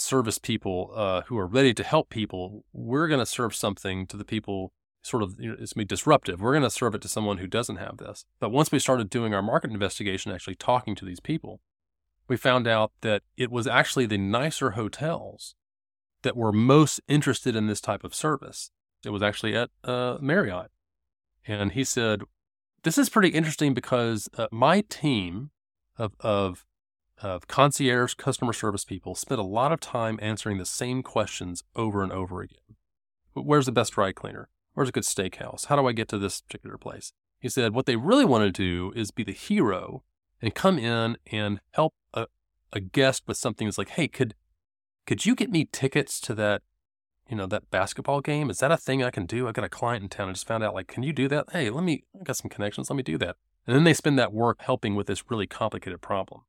service 0.00 0.38
people 0.38 0.92
uh, 0.94 1.22
who 1.22 1.38
are 1.38 1.46
ready 1.46 1.74
to 1.74 1.84
help 1.84 2.10
people, 2.10 2.64
we're 2.72 3.08
going 3.08 3.20
to 3.20 3.26
serve 3.26 3.54
something 3.54 4.06
to 4.06 4.16
the 4.16 4.24
people 4.24 4.72
sort 5.02 5.22
of 5.22 5.40
you 5.40 5.50
know, 5.50 5.56
it's 5.58 5.72
be 5.72 5.84
disruptive. 5.84 6.40
We're 6.40 6.52
going 6.52 6.62
to 6.62 6.70
serve 6.70 6.94
it 6.94 7.02
to 7.02 7.08
someone 7.08 7.38
who 7.38 7.46
doesn't 7.46 7.76
have 7.76 7.98
this. 7.98 8.24
But 8.40 8.50
once 8.50 8.70
we 8.70 8.78
started 8.78 9.10
doing 9.10 9.34
our 9.34 9.42
market 9.42 9.70
investigation, 9.70 10.32
actually 10.32 10.56
talking 10.56 10.94
to 10.96 11.04
these 11.04 11.20
people, 11.20 11.60
we 12.28 12.36
found 12.36 12.66
out 12.66 12.92
that 13.00 13.22
it 13.36 13.50
was 13.50 13.66
actually 13.66 14.06
the 14.06 14.18
nicer 14.18 14.70
hotels 14.70 15.54
that 16.22 16.36
were 16.36 16.52
most 16.52 17.00
interested 17.08 17.56
in 17.56 17.66
this 17.66 17.80
type 17.80 18.04
of 18.04 18.14
service. 18.14 18.70
It 19.04 19.10
was 19.10 19.22
actually 19.22 19.56
at 19.56 19.70
uh, 19.84 20.18
Marriott. 20.20 20.70
And 21.46 21.72
he 21.72 21.84
said, 21.84 22.22
This 22.82 22.98
is 22.98 23.08
pretty 23.08 23.28
interesting 23.28 23.72
because 23.72 24.28
uh, 24.36 24.48
my 24.50 24.82
team 24.82 25.50
of, 25.96 26.12
of 26.20 26.66
of 27.22 27.48
concierge 27.48 28.14
customer 28.14 28.52
service 28.52 28.84
people 28.84 29.14
spend 29.14 29.40
a 29.40 29.44
lot 29.44 29.72
of 29.72 29.80
time 29.80 30.18
answering 30.22 30.58
the 30.58 30.64
same 30.64 31.02
questions 31.02 31.64
over 31.74 32.02
and 32.02 32.12
over 32.12 32.40
again. 32.40 32.76
Where's 33.34 33.66
the 33.66 33.72
best 33.72 33.92
dry 33.92 34.12
cleaner? 34.12 34.48
Where's 34.74 34.88
a 34.88 34.92
good 34.92 35.04
steakhouse? 35.04 35.66
How 35.66 35.76
do 35.76 35.86
I 35.86 35.92
get 35.92 36.08
to 36.08 36.18
this 36.18 36.40
particular 36.40 36.78
place? 36.78 37.12
He 37.40 37.48
said 37.48 37.74
what 37.74 37.86
they 37.86 37.96
really 37.96 38.24
want 38.24 38.44
to 38.44 38.52
do 38.52 38.92
is 38.96 39.10
be 39.10 39.24
the 39.24 39.32
hero 39.32 40.02
and 40.40 40.54
come 40.54 40.78
in 40.78 41.16
and 41.30 41.60
help 41.72 41.94
a, 42.14 42.26
a 42.72 42.80
guest 42.80 43.24
with 43.26 43.36
something 43.36 43.66
that's 43.66 43.78
like, 43.78 43.90
hey, 43.90 44.08
could 44.08 44.34
could 45.06 45.24
you 45.24 45.34
get 45.34 45.50
me 45.50 45.66
tickets 45.72 46.20
to 46.20 46.34
that, 46.34 46.60
you 47.30 47.36
know, 47.36 47.46
that 47.46 47.70
basketball 47.70 48.20
game? 48.20 48.50
Is 48.50 48.58
that 48.58 48.70
a 48.70 48.76
thing 48.76 49.02
I 49.02 49.10
can 49.10 49.24
do? 49.24 49.48
I 49.48 49.52
got 49.52 49.64
a 49.64 49.68
client 49.70 50.02
in 50.02 50.10
town. 50.10 50.28
I 50.28 50.32
just 50.32 50.46
found 50.46 50.62
out, 50.62 50.74
like, 50.74 50.86
can 50.86 51.02
you 51.02 51.14
do 51.14 51.28
that? 51.28 51.46
Hey, 51.50 51.70
let 51.70 51.82
me, 51.82 52.04
I 52.20 52.24
got 52.24 52.36
some 52.36 52.50
connections. 52.50 52.90
Let 52.90 52.96
me 52.96 53.02
do 53.02 53.16
that. 53.16 53.36
And 53.66 53.74
then 53.74 53.84
they 53.84 53.94
spend 53.94 54.18
that 54.18 54.34
work 54.34 54.58
helping 54.60 54.94
with 54.94 55.06
this 55.06 55.30
really 55.30 55.46
complicated 55.46 56.02
problem. 56.02 56.42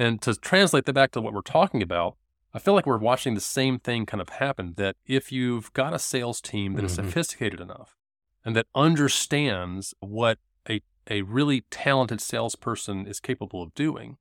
And 0.00 0.22
to 0.22 0.34
translate 0.34 0.86
that 0.86 0.94
back 0.94 1.10
to 1.10 1.20
what 1.20 1.34
we're 1.34 1.42
talking 1.42 1.82
about, 1.82 2.16
I 2.54 2.58
feel 2.58 2.72
like 2.72 2.86
we're 2.86 2.96
watching 2.96 3.34
the 3.34 3.40
same 3.42 3.78
thing 3.78 4.06
kind 4.06 4.22
of 4.22 4.30
happen 4.30 4.72
that 4.78 4.96
if 5.04 5.30
you've 5.30 5.70
got 5.74 5.92
a 5.92 5.98
sales 5.98 6.40
team 6.40 6.72
that 6.74 6.84
is 6.86 6.92
Mhm. 6.92 7.04
sophisticated 7.04 7.60
enough 7.60 7.98
and 8.42 8.56
that 8.56 8.66
understands 8.74 9.94
what 10.00 10.38
a, 10.66 10.80
a 11.10 11.20
really 11.20 11.60
talented 11.70 12.22
salesperson 12.22 13.06
is 13.06 13.20
capable 13.20 13.62
of 13.62 13.74
doing, 13.74 14.16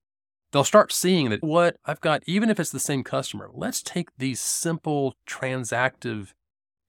they'll 0.51 0.65
start 0.65 0.91
seeing 0.91 1.29
that 1.29 1.41
what 1.41 1.77
I've 1.85 2.01
got, 2.01 2.23
even 2.27 2.49
if 2.49 2.59
it's 2.59 2.71
the 2.71 2.79
same 2.79 3.01
customer, 3.01 3.49
let's 3.53 3.81
take 3.81 4.09
these 4.17 4.41
simple 4.41 5.15
transactive 5.25 6.33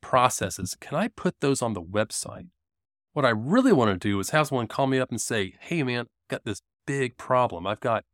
processes. 0.00 0.76
Can 0.80 0.98
I 0.98 1.06
put 1.06 1.38
those 1.38 1.62
on 1.62 1.74
the 1.74 1.82
website? 1.82 2.48
What 3.12 3.24
I 3.24 3.30
really 3.30 3.72
want 3.72 3.92
to 3.92 4.08
do 4.08 4.18
is 4.18 4.30
have 4.30 4.48
someone 4.48 4.66
call 4.66 4.88
me 4.88 4.98
up 4.98 5.10
and 5.10 5.20
say, 5.20 5.54
"Hey, 5.60 5.84
man, 5.84 6.00
I've 6.00 6.28
got 6.28 6.44
this 6.44 6.62
big 6.86 7.16
problem. 7.16 7.68
I've 7.68 7.80
got, 7.80 8.04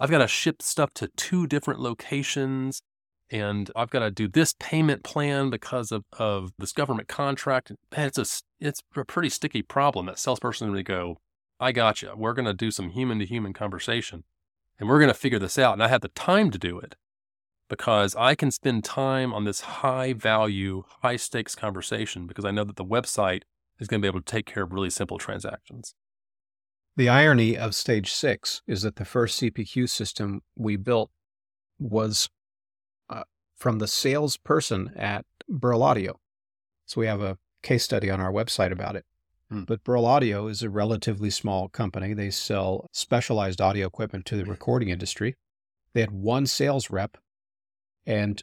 I've 0.00 0.10
got 0.10 0.18
to 0.18 0.28
ship 0.28 0.60
stuff 0.60 0.92
to 0.94 1.08
two 1.16 1.46
different 1.46 1.80
locations, 1.80 2.82
and 3.30 3.70
I've 3.76 3.90
got 3.90 4.00
to 4.00 4.10
do 4.10 4.28
this 4.28 4.54
payment 4.58 5.04
plan 5.04 5.50
because 5.50 5.92
of 5.92 6.04
of 6.18 6.52
this 6.58 6.72
government 6.72 7.08
contract. 7.08 7.70
And 7.70 7.78
it's 7.92 8.18
a, 8.18 8.42
it's 8.60 8.82
a 8.96 9.04
pretty 9.04 9.28
sticky 9.28 9.62
problem. 9.62 10.06
That 10.06 10.18
salesperson 10.18 10.70
would 10.72 10.84
go, 10.84 11.18
"I 11.60 11.72
got 11.72 12.02
you. 12.02 12.12
We're 12.16 12.34
going 12.34 12.46
to 12.46 12.54
do 12.54 12.70
some 12.70 12.90
human 12.90 13.18
to 13.20 13.26
human 13.26 13.52
conversation, 13.52 14.24
and 14.78 14.88
we're 14.88 14.98
going 14.98 15.08
to 15.08 15.14
figure 15.14 15.38
this 15.38 15.58
out." 15.58 15.74
And 15.74 15.82
I 15.82 15.88
have 15.88 16.02
the 16.02 16.08
time 16.08 16.50
to 16.50 16.58
do 16.58 16.78
it 16.78 16.96
because 17.68 18.14
I 18.16 18.34
can 18.34 18.50
spend 18.50 18.84
time 18.84 19.32
on 19.32 19.44
this 19.44 19.60
high 19.60 20.12
value, 20.12 20.84
high 21.02 21.16
stakes 21.16 21.54
conversation 21.54 22.26
because 22.26 22.44
I 22.44 22.50
know 22.50 22.64
that 22.64 22.76
the 22.76 22.84
website 22.84 23.42
is 23.78 23.88
going 23.88 24.00
to 24.00 24.04
be 24.04 24.08
able 24.08 24.20
to 24.20 24.32
take 24.32 24.46
care 24.46 24.64
of 24.64 24.72
really 24.72 24.90
simple 24.90 25.18
transactions. 25.18 25.94
The 26.96 27.08
irony 27.08 27.56
of 27.56 27.74
stage 27.74 28.12
six 28.12 28.62
is 28.66 28.82
that 28.82 28.96
the 28.96 29.04
first 29.04 29.40
CPQ 29.40 29.88
system 29.88 30.42
we 30.56 30.76
built 30.76 31.10
was 31.78 32.28
uh, 33.10 33.24
from 33.56 33.78
the 33.78 33.88
salesperson 33.88 34.92
at 34.96 35.24
Burl 35.48 35.82
Audio. 35.82 36.20
So 36.86 37.00
we 37.00 37.06
have 37.06 37.20
a 37.20 37.38
case 37.62 37.82
study 37.82 38.10
on 38.10 38.20
our 38.20 38.32
website 38.32 38.70
about 38.70 38.94
it. 38.94 39.04
Hmm. 39.50 39.64
But 39.64 39.82
Burl 39.82 40.06
Audio 40.06 40.46
is 40.46 40.62
a 40.62 40.70
relatively 40.70 41.30
small 41.30 41.68
company. 41.68 42.14
They 42.14 42.30
sell 42.30 42.88
specialized 42.92 43.60
audio 43.60 43.86
equipment 43.86 44.24
to 44.26 44.36
the 44.36 44.44
recording 44.44 44.88
industry. 44.88 45.34
They 45.94 46.00
had 46.00 46.12
one 46.12 46.46
sales 46.46 46.90
rep, 46.90 47.18
and 48.06 48.42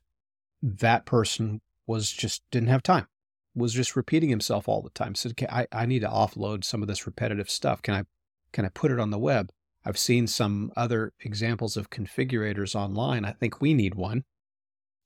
that 0.62 1.05
person 1.05 1.62
was 1.88 2.12
just 2.12 2.43
didn't 2.51 2.70
have 2.70 2.84
time 2.84 3.08
was 3.55 3.74
just 3.74 3.96
repeating 3.96 4.29
himself 4.29 4.67
all 4.67 4.81
the 4.81 4.89
time. 4.91 5.15
Said, 5.15 5.31
okay, 5.31 5.48
I, 5.50 5.67
I 5.72 5.86
need 5.86 6.00
to 6.00 6.08
offload 6.08 6.63
some 6.63 6.81
of 6.81 6.88
this 6.88 7.05
repetitive 7.05 7.50
stuff. 7.50 7.81
Can 7.81 7.93
I 7.93 8.03
can 8.51 8.65
I 8.65 8.70
put 8.70 8.91
it 8.91 9.00
on 9.00 9.12
the 9.12 9.20
web? 9.20 9.51
I've 9.84 9.98
seen 9.98 10.27
some 10.27 10.72
other 10.75 11.13
examples 11.22 11.75
of 11.75 11.89
configurators 11.89 12.75
online. 12.75 13.25
I 13.25 13.31
think 13.31 13.62
we 13.62 13.74
need 13.74 13.96
one. 13.96 14.24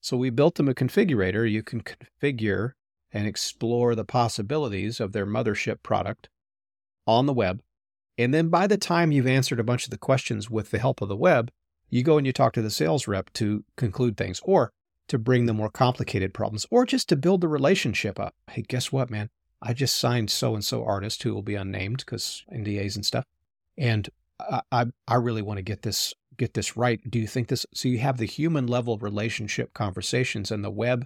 So 0.02 0.18
we 0.18 0.30
built 0.30 0.56
them 0.56 0.68
a 0.68 0.74
configurator. 0.74 1.50
You 1.50 1.64
can 1.64 1.82
configure 1.82 2.72
and 3.12 3.26
explore 3.26 3.96
the 3.96 4.04
possibilities 4.04 5.00
of 5.00 5.14
their 5.14 5.26
mothership 5.26 5.82
product 5.82 6.30
on 7.08 7.26
the 7.26 7.34
web. 7.34 7.62
And 8.18 8.34
then 8.34 8.50
by 8.50 8.68
the 8.68 8.78
time 8.78 9.12
you've 9.12 9.28
answered 9.28 9.60
a 9.60 9.64
bunch 9.64 9.86
of 9.86 9.92
the 9.92 9.98
questions 9.98 10.50
with 10.50 10.72
the 10.72 10.80
help 10.80 11.02
of 11.02 11.10
the 11.10 11.16
web, 11.16 11.52
you 11.90 12.04
go 12.04 12.18
and 12.18 12.28
you 12.28 12.34
talk 12.34 12.54
to 12.54 12.62
the 12.62 12.70
sales 12.70 13.08
rep 13.08 13.32
to 13.34 13.64
conclude 13.78 14.18
things 14.18 14.42
or 14.44 14.72
to 15.08 15.18
bring 15.18 15.46
the 15.46 15.54
more 15.54 15.70
complicated 15.70 16.34
problems 16.34 16.66
or 16.72 16.86
just 16.86 17.08
to 17.10 17.16
build 17.16 17.42
the 17.42 17.48
relationship 17.48 18.20
up. 18.20 18.34
Hey, 18.50 18.64
guess 18.64 18.92
what, 18.92 19.10
man? 19.10 19.30
I 19.62 19.74
just 19.74 19.98
signed 19.98 20.30
so 20.30 20.54
and 20.54 20.64
so 20.64 20.84
artist 20.84 21.24
who 21.24 21.34
will 21.34 21.42
be 21.42 21.56
unnamed 21.56 22.00
because 22.00 22.44
NDAs 22.54 22.96
and 22.96 23.06
stuff. 23.06 23.26
And 23.78 24.10
I, 24.72 24.86
I, 25.08 25.16
really 25.16 25.42
want 25.42 25.58
to 25.58 25.64
get 25.64 25.82
this 25.82 26.14
get 26.38 26.54
this 26.54 26.76
right. 26.76 27.00
Do 27.10 27.20
you 27.20 27.28
think 27.28 27.48
this? 27.48 27.66
So 27.74 27.88
you 27.88 28.00
have 28.00 28.18
the 28.18 28.26
human 28.26 28.68
level 28.68 28.98
relationship 28.98 29.74
conversations, 29.74 30.52
and 30.52 30.64
the 30.64 30.70
web 30.70 31.06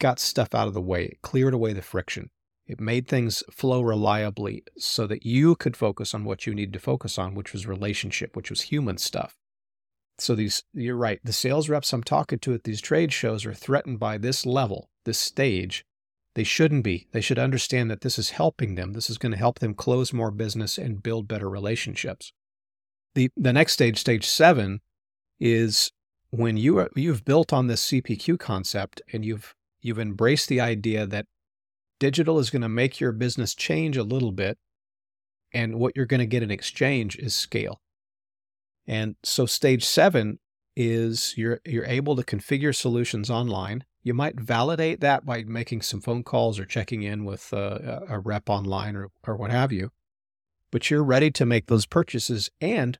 got 0.00 0.18
stuff 0.18 0.54
out 0.54 0.68
of 0.68 0.74
the 0.74 0.80
way. 0.80 1.04
It 1.04 1.22
cleared 1.22 1.54
away 1.54 1.72
the 1.72 1.82
friction. 1.82 2.30
It 2.66 2.80
made 2.80 3.08
things 3.08 3.42
flow 3.50 3.82
reliably 3.82 4.62
so 4.78 5.06
that 5.08 5.26
you 5.26 5.56
could 5.56 5.76
focus 5.76 6.14
on 6.14 6.24
what 6.24 6.46
you 6.46 6.54
needed 6.54 6.72
to 6.74 6.78
focus 6.78 7.18
on, 7.18 7.34
which 7.34 7.52
was 7.52 7.66
relationship, 7.66 8.36
which 8.36 8.50
was 8.50 8.62
human 8.62 8.96
stuff. 8.96 9.36
So 10.20 10.34
these, 10.34 10.62
you're 10.72 10.96
right. 10.96 11.18
The 11.24 11.32
sales 11.32 11.68
reps 11.68 11.92
I'm 11.92 12.04
talking 12.04 12.38
to 12.40 12.54
at 12.54 12.64
these 12.64 12.80
trade 12.80 13.12
shows 13.12 13.44
are 13.46 13.54
threatened 13.54 13.98
by 13.98 14.18
this 14.18 14.46
level, 14.46 14.88
this 15.04 15.18
stage. 15.18 15.84
They 16.34 16.44
shouldn't 16.44 16.84
be. 16.84 17.08
They 17.12 17.20
should 17.20 17.38
understand 17.38 17.90
that 17.90 18.02
this 18.02 18.18
is 18.18 18.30
helping 18.30 18.76
them. 18.76 18.92
This 18.92 19.10
is 19.10 19.18
going 19.18 19.32
to 19.32 19.38
help 19.38 19.58
them 19.58 19.74
close 19.74 20.12
more 20.12 20.30
business 20.30 20.78
and 20.78 21.02
build 21.02 21.26
better 21.26 21.50
relationships. 21.50 22.32
The 23.14 23.30
the 23.36 23.52
next 23.52 23.72
stage, 23.72 23.98
stage 23.98 24.26
seven, 24.26 24.80
is 25.40 25.90
when 26.30 26.56
you 26.56 26.78
are 26.78 26.90
you've 26.94 27.24
built 27.24 27.52
on 27.52 27.66
this 27.66 27.88
CPQ 27.88 28.38
concept 28.38 29.02
and 29.12 29.24
you've 29.24 29.54
you've 29.80 29.98
embraced 29.98 30.48
the 30.48 30.60
idea 30.60 31.06
that 31.06 31.26
digital 31.98 32.38
is 32.38 32.50
going 32.50 32.62
to 32.62 32.68
make 32.68 33.00
your 33.00 33.12
business 33.12 33.54
change 33.54 33.96
a 33.96 34.04
little 34.04 34.32
bit, 34.32 34.58
and 35.52 35.80
what 35.80 35.96
you're 35.96 36.06
going 36.06 36.20
to 36.20 36.26
get 36.26 36.44
in 36.44 36.50
exchange 36.50 37.16
is 37.16 37.34
scale. 37.34 37.80
And 38.86 39.16
so 39.24 39.46
stage 39.46 39.84
seven 39.84 40.38
is 40.76 41.34
you're 41.36 41.60
you're 41.66 41.84
able 41.86 42.14
to 42.14 42.22
configure 42.22 42.74
solutions 42.74 43.30
online. 43.30 43.84
You 44.02 44.14
might 44.14 44.40
validate 44.40 45.00
that 45.00 45.26
by 45.26 45.42
making 45.44 45.82
some 45.82 46.00
phone 46.00 46.22
calls 46.22 46.58
or 46.58 46.64
checking 46.64 47.02
in 47.02 47.24
with 47.24 47.52
uh, 47.52 48.00
a 48.08 48.18
rep 48.18 48.48
online 48.48 48.96
or 48.96 49.08
or 49.26 49.36
what 49.36 49.50
have 49.50 49.72
you. 49.72 49.90
But 50.70 50.90
you're 50.90 51.04
ready 51.04 51.30
to 51.32 51.44
make 51.44 51.66
those 51.66 51.86
purchases, 51.86 52.50
and 52.60 52.98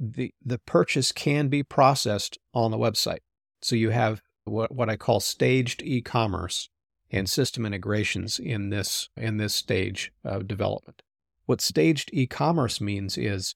the 0.00 0.32
the 0.44 0.58
purchase 0.58 1.12
can 1.12 1.48
be 1.48 1.62
processed 1.62 2.38
on 2.54 2.70
the 2.70 2.78
website. 2.78 3.20
So 3.60 3.76
you 3.76 3.90
have 3.90 4.22
what 4.44 4.74
what 4.74 4.88
I 4.88 4.96
call 4.96 5.20
staged 5.20 5.82
e-commerce 5.82 6.68
and 7.10 7.28
system 7.28 7.66
integrations 7.66 8.38
in 8.38 8.70
this 8.70 9.10
in 9.16 9.36
this 9.36 9.54
stage 9.54 10.12
of 10.24 10.48
development. 10.48 11.02
What 11.44 11.60
staged 11.60 12.10
e-commerce 12.12 12.80
means 12.80 13.18
is 13.18 13.54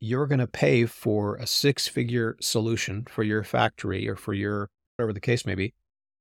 you're 0.00 0.26
going 0.26 0.38
to 0.38 0.46
pay 0.46 0.86
for 0.86 1.36
a 1.36 1.46
six 1.46 1.88
figure 1.88 2.36
solution 2.40 3.04
for 3.08 3.22
your 3.22 3.42
factory 3.42 4.08
or 4.08 4.16
for 4.16 4.32
your, 4.32 4.70
whatever 4.98 5.12
the 5.12 5.20
case 5.20 5.46
may 5.46 5.54
be, 5.54 5.74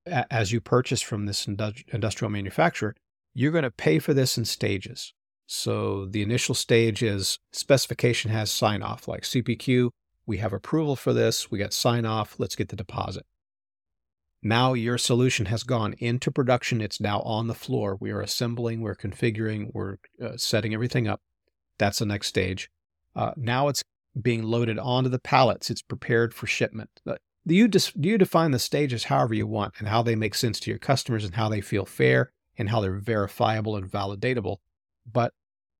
a- 0.05 0.31
as 0.31 0.51
you 0.51 0.61
purchase 0.61 1.01
from 1.01 1.25
this 1.25 1.45
indu- 1.47 1.83
industrial 1.91 2.29
manufacturer, 2.29 2.95
you're 3.33 3.51
going 3.51 3.63
to 3.63 3.71
pay 3.71 3.97
for 3.99 4.13
this 4.13 4.37
in 4.37 4.45
stages. 4.45 5.13
So 5.47 6.05
the 6.05 6.21
initial 6.21 6.53
stage 6.53 7.01
is 7.01 7.39
specification 7.51 8.31
has 8.31 8.51
sign 8.51 8.83
off, 8.83 9.07
like 9.07 9.23
CPQ, 9.23 9.89
we 10.25 10.37
have 10.37 10.53
approval 10.53 10.95
for 10.95 11.13
this, 11.13 11.49
we 11.49 11.57
got 11.57 11.73
sign 11.73 12.05
off, 12.05 12.35
let's 12.37 12.55
get 12.55 12.69
the 12.69 12.75
deposit. 12.75 13.25
Now 14.43 14.73
your 14.73 14.97
solution 14.97 15.47
has 15.47 15.63
gone 15.63 15.95
into 15.99 16.31
production, 16.31 16.81
it's 16.81 17.01
now 17.01 17.21
on 17.21 17.47
the 17.47 17.55
floor. 17.55 17.97
We 17.99 18.11
are 18.11 18.21
assembling, 18.21 18.81
we're 18.81 18.95
configuring, 18.95 19.71
we're 19.73 19.97
uh, 20.21 20.37
setting 20.37 20.73
everything 20.73 21.07
up. 21.07 21.21
That's 21.79 21.99
the 21.99 22.05
next 22.05 22.27
stage. 22.27 22.69
Uh, 23.15 23.31
now 23.35 23.69
it's 23.69 23.81
being 24.21 24.43
loaded 24.43 24.77
onto 24.77 25.09
the 25.09 25.19
pallets. 25.19 25.69
It's 25.69 25.81
prepared 25.81 26.33
for 26.33 26.45
shipment. 26.45 26.89
Uh, 27.47 27.53
You, 27.53 27.67
dis- 27.67 27.93
you 27.95 28.17
define 28.17 28.51
the 28.51 28.59
stages 28.59 29.05
however 29.05 29.33
you 29.33 29.47
want 29.47 29.75
and 29.79 29.87
how 29.87 30.01
they 30.01 30.15
make 30.15 30.35
sense 30.35 30.59
to 30.61 30.69
your 30.69 30.79
customers 30.79 31.23
and 31.23 31.35
how 31.35 31.49
they 31.49 31.61
feel 31.61 31.85
fair 31.85 32.31
and 32.57 32.69
how 32.69 32.81
they're 32.81 32.99
verifiable 32.99 33.75
and 33.75 33.89
validatable. 33.89 34.57
But 35.11 35.33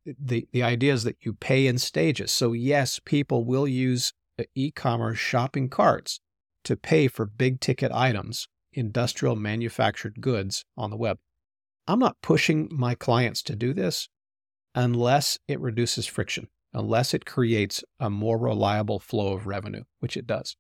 the, 0.06 0.48
the 0.52 0.64
idea 0.64 0.94
is 0.94 1.04
that 1.04 1.18
you 1.22 1.34
pay 1.34 1.68
in 1.68 1.78
stages. 1.78 2.32
So, 2.32 2.54
yes, 2.54 3.00
people 3.04 3.44
will 3.44 3.68
use 3.68 4.14
e 4.56 4.72
commerce 4.72 5.18
shopping 5.18 5.70
carts 5.70 6.20
to 6.64 6.78
pay 6.78 7.08
for 7.08 7.26
big 7.26 7.60
ticket 7.60 7.92
items, 7.92 8.48
industrial 8.72 9.36
manufactured 9.36 10.22
goods 10.22 10.64
on 10.78 10.92
the 10.92 10.98
web. 10.98 11.18
I'm 11.88 12.00
not 12.00 12.22
pushing 12.22 12.70
my 12.72 12.96
clients 12.96 13.42
to 13.44 13.56
do 13.56 13.74
this 13.74 14.10
unless 14.76 15.40
it 15.48 15.60
reduces 15.60 16.06
friction 16.06 16.50
unless 16.74 17.14
it 17.14 17.26
creates 17.26 17.84
a 18.00 18.10
more 18.10 18.38
reliable 18.38 19.00
flow 19.00 19.34
of 19.34 19.48
revenue, 19.48 19.84
which 20.00 20.16
it 20.16 20.28
does. 20.28 20.56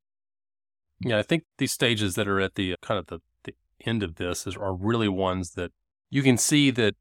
Yeah, 0.99 1.19
I 1.19 1.23
think 1.23 1.43
these 1.57 1.71
stages 1.71 2.15
that 2.15 2.27
are 2.27 2.39
at 2.39 2.55
the 2.55 2.75
kind 2.81 2.99
of 2.99 3.07
the, 3.07 3.19
the 3.43 3.53
end 3.85 4.01
of 4.03 4.15
this 4.15 4.47
is, 4.47 4.57
are 4.57 4.73
really 4.73 5.07
ones 5.07 5.51
that 5.51 5.71
you 6.09 6.23
can 6.23 6.37
see 6.37 6.71
that 6.71 6.95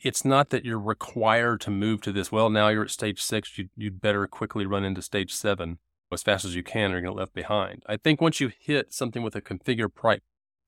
it's 0.00 0.24
not 0.24 0.50
that 0.50 0.64
you're 0.64 0.80
required 0.80 1.60
to 1.60 1.70
move 1.70 2.00
to 2.02 2.12
this. 2.12 2.32
Well, 2.32 2.50
now 2.50 2.68
you're 2.68 2.84
at 2.84 2.90
stage 2.90 3.22
six, 3.22 3.58
you, 3.58 3.68
you'd 3.76 4.00
better 4.00 4.26
quickly 4.26 4.66
run 4.66 4.84
into 4.84 5.02
stage 5.02 5.32
seven 5.32 5.78
as 6.12 6.22
fast 6.22 6.44
as 6.44 6.56
you 6.56 6.62
can 6.62 6.90
or 6.90 6.94
you're 6.94 7.02
going 7.02 7.12
to 7.12 7.16
get 7.16 7.20
left 7.20 7.34
behind. 7.34 7.84
I 7.86 7.96
think 7.96 8.20
once 8.20 8.40
you 8.40 8.50
hit 8.58 8.92
something 8.92 9.22
with 9.22 9.36
a 9.36 9.40
configure 9.40 9.94
price, 9.94 10.20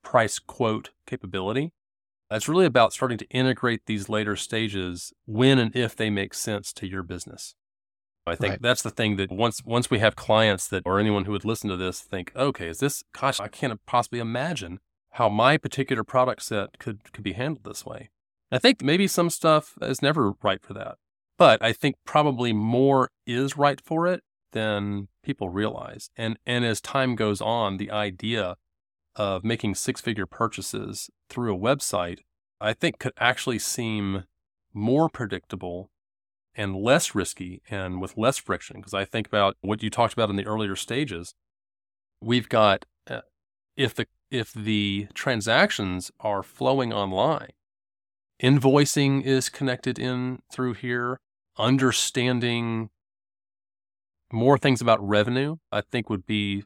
price 0.05 0.39
quote 0.39 0.91
capability, 1.07 1.73
It's 2.31 2.49
really 2.49 2.67
about 2.67 2.93
starting 2.93 3.19
to 3.19 3.29
integrate 3.29 3.87
these 3.87 4.09
later 4.09 4.37
stages 4.37 5.13
when 5.27 5.59
and 5.59 5.75
if 5.77 5.97
they 5.97 6.11
make 6.11 6.33
sense 6.33 6.73
to 6.75 6.87
your 6.87 7.03
business. 7.03 7.55
I 8.27 8.37
think 8.37 8.51
Right. 8.53 8.63
that's 8.63 8.83
the 8.83 8.91
thing 8.91 9.17
that 9.17 9.33
once 9.33 9.63
once 9.65 9.91
we 9.91 9.99
have 9.99 10.15
clients 10.17 10.69
that 10.69 10.83
or 10.87 11.01
anyone 11.01 11.25
who 11.25 11.33
would 11.33 11.45
listen 11.45 11.69
to 11.71 11.77
this 11.77 12.01
think, 12.01 12.33
okay, 12.37 12.69
is 12.69 12.79
this 12.79 13.03
gosh, 13.13 13.41
I 13.41 13.49
can't 13.49 13.85
possibly 13.87 14.21
imagine 14.21 14.79
how 15.13 15.29
my 15.29 15.57
particular 15.59 16.05
product 16.05 16.43
set 16.43 16.79
could 16.79 17.13
could 17.13 17.25
be 17.25 17.33
handled 17.33 17.65
this 17.65 17.85
way. 17.85 18.11
I 18.51 18.59
think 18.59 18.83
maybe 18.83 19.09
some 19.09 19.31
stuff 19.31 19.75
is 19.81 20.03
never 20.03 20.33
right 20.43 20.63
for 20.63 20.75
that. 20.75 20.97
But 21.39 21.63
I 21.63 21.73
think 21.73 21.97
probably 22.05 22.53
more 22.53 23.11
is 23.27 23.57
right 23.57 23.81
for 23.81 24.07
it 24.07 24.23
than 24.53 25.09
people 25.25 25.49
realize. 25.49 26.11
And 26.17 26.39
and 26.47 26.65
as 26.65 26.81
time 26.81 27.17
goes 27.17 27.41
on, 27.41 27.79
the 27.79 27.91
idea 27.91 28.57
of 29.17 29.45
making 29.45 29.75
six-figure 29.75 30.27
purchases 30.27 31.11
through 31.29 31.55
a 31.55 31.59
website, 31.59 32.21
I 32.61 32.73
think 32.73 32.99
could 32.99 33.13
actually 33.19 33.59
seem 33.59 34.25
more 34.73 35.09
predictable 35.09 35.91
and 36.55 36.77
less 36.77 37.15
risky 37.15 37.63
and 37.71 38.01
with 38.01 38.17
less 38.17 38.39
friction. 38.39 38.77
Because 38.79 38.95
I 38.95 39.05
think 39.05 39.27
about 39.27 39.57
what 39.61 39.83
you 39.83 39.91
talked 39.91 40.13
about 40.13 40.31
in 40.31 40.37
the 40.37 40.47
earlier 40.47 40.77
stages. 40.77 41.35
We've 42.21 42.49
got 42.49 42.85
uh, 43.09 43.23
if 43.77 43.95
the 43.95 44.07
if 44.31 44.53
the 44.53 45.09
transactions 45.15 46.11
are 46.21 46.43
flowing 46.43 46.93
online, 46.93 47.51
invoicing 48.43 49.23
is 49.23 49.49
connected 49.49 49.99
in 49.99 50.41
through 50.51 50.75
here, 50.75 51.19
understanding 51.59 52.91
more 54.33 54.57
things 54.57 54.81
about 54.81 55.07
revenue, 55.07 55.57
I 55.71 55.83
think 55.83 56.09
would 56.09 56.27
be 56.27 56.65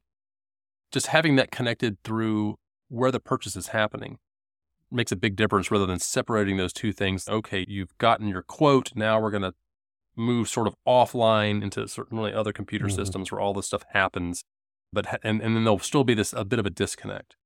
just 0.92 1.08
having 1.08 1.36
that 1.36 1.50
connected 1.50 1.98
through 2.04 2.56
where 2.88 3.10
the 3.10 3.20
purchase 3.20 3.56
is 3.56 3.68
happening 3.68 4.18
makes 4.90 5.10
a 5.10 5.16
big 5.16 5.34
difference 5.34 5.70
rather 5.70 5.86
than 5.86 5.98
separating 5.98 6.56
those 6.56 6.72
two 6.72 6.92
things. 6.92 7.28
Okay, 7.28 7.64
you've 7.68 7.96
gotten 7.98 8.28
your 8.28 8.42
quote. 8.42 8.92
Now 8.94 9.20
we're 9.20 9.32
going 9.32 9.42
to 9.42 9.54
move 10.16 10.48
sort 10.48 10.66
of 10.66 10.74
offline 10.86 11.62
into 11.62 11.86
certainly 11.88 12.32
other 12.32 12.52
computer 12.52 12.86
Mhm. 12.86 12.92
systems 12.96 13.30
where 13.30 13.40
all 13.40 13.52
this 13.54 13.66
stuff 13.66 13.84
happens. 13.92 14.44
But, 14.92 15.06
and, 15.22 15.42
and 15.42 15.54
then 15.56 15.64
there'll 15.64 15.78
still 15.78 16.04
be 16.04 16.14
this, 16.14 16.32
a 16.32 16.44
bit 16.44 16.58
of 16.58 16.66
a 16.66 16.70
disconnect. 16.70 17.36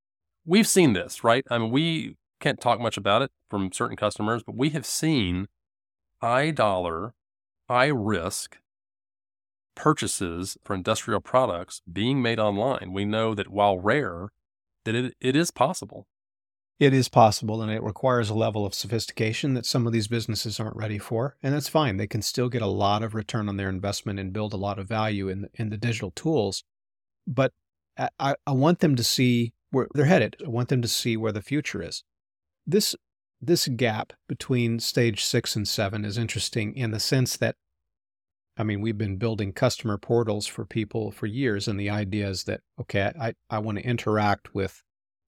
We've 0.45 0.67
seen 0.69 0.93
this, 0.93 1.25
right? 1.25 1.45
I 1.51 1.59
mean, 1.59 1.71
we 1.71 2.17
can't 2.39 2.61
talk 2.61 2.81
much 2.81 2.97
about 2.97 3.23
it 3.23 3.31
from 3.51 3.73
certain 3.73 3.97
customers, 3.97 4.43
but 4.43 4.57
we 4.57 4.71
have 4.71 4.87
seen 4.87 5.49
high 6.23 6.51
dollar, 6.51 7.15
high 7.69 7.87
risk 7.89 8.59
purchases 9.75 10.57
for 10.65 10.75
industrial 10.75 11.21
products 11.21 11.81
being 11.91 12.21
made 12.23 12.39
online. 12.39 12.93
We 12.93 13.05
know 13.05 13.35
that 13.35 13.49
while 13.49 13.79
rare, 13.79 14.29
that 14.85 14.95
it, 14.95 15.15
it 15.21 15.37
is 15.37 15.51
possible. 15.51 16.07
It 16.81 16.95
is 16.95 17.11
possible, 17.11 17.61
and 17.61 17.71
it 17.71 17.83
requires 17.83 18.31
a 18.31 18.35
level 18.35 18.65
of 18.65 18.73
sophistication 18.73 19.53
that 19.53 19.67
some 19.67 19.87
of 19.87 19.93
these 19.93 20.09
businesses 20.09 20.59
aren't 20.59 20.77
ready 20.77 20.99
for, 20.99 21.37
and 21.43 21.55
that's 21.55 21.69
fine. 21.69 21.99
They 21.99 22.07
can 22.07 22.23
still 22.23 22.49
get 22.49 22.63
a 22.63 22.67
lot 22.67 23.03
of 23.03 23.15
return 23.15 23.51
on 23.51 23.59
their 23.59 23.69
investment 23.69 24.19
and 24.19 24.33
build 24.33 24.55
a 24.55 24.57
lot 24.57 24.79
of 24.79 24.89
value 24.89 25.29
in 25.29 25.51
in 25.55 25.69
the 25.69 25.77
digital 25.77 26.11
tools. 26.11 26.65
But 27.27 27.53
I- 27.99 28.09
I, 28.19 28.35
I 28.47 28.53
want 28.53 28.79
them 28.79 28.97
to 28.97 29.05
see 29.05 29.53
where 29.71 29.89
they're 29.95 30.07
headed. 30.07 30.37
I 30.45 30.49
want 30.49 30.71
them 30.71 30.81
to 30.81 30.89
see 30.89 31.19
where 31.19 31.33
the 31.33 31.43
future 31.43 31.83
is. 31.83 32.03
This 32.67 32.97
this 33.43 33.69
gap 33.69 34.15
between 34.27 34.81
stage 34.81 35.23
six 35.23 35.55
and 35.57 35.69
seven 35.69 36.05
is 36.07 36.17
interesting 36.19 36.75
in 36.75 36.93
the 36.93 37.01
sense 37.01 37.37
that, 37.37 37.57
I 38.57 38.65
mean, 38.65 38.81
we've 38.81 38.99
been 38.99 39.17
building 39.19 39.53
customer 39.53 39.99
portals 39.99 40.47
for 40.47 40.65
people 40.65 41.11
for 41.11 41.27
years, 41.27 41.69
and 41.69 41.79
the 41.79 41.91
idea 41.91 42.29
is 42.31 42.45
that 42.45 42.63
okay, 42.81 43.13
I 43.21 43.35
I 43.51 43.59
want 43.59 43.77
to 43.79 43.85
interact 43.85 44.55
with 44.55 44.83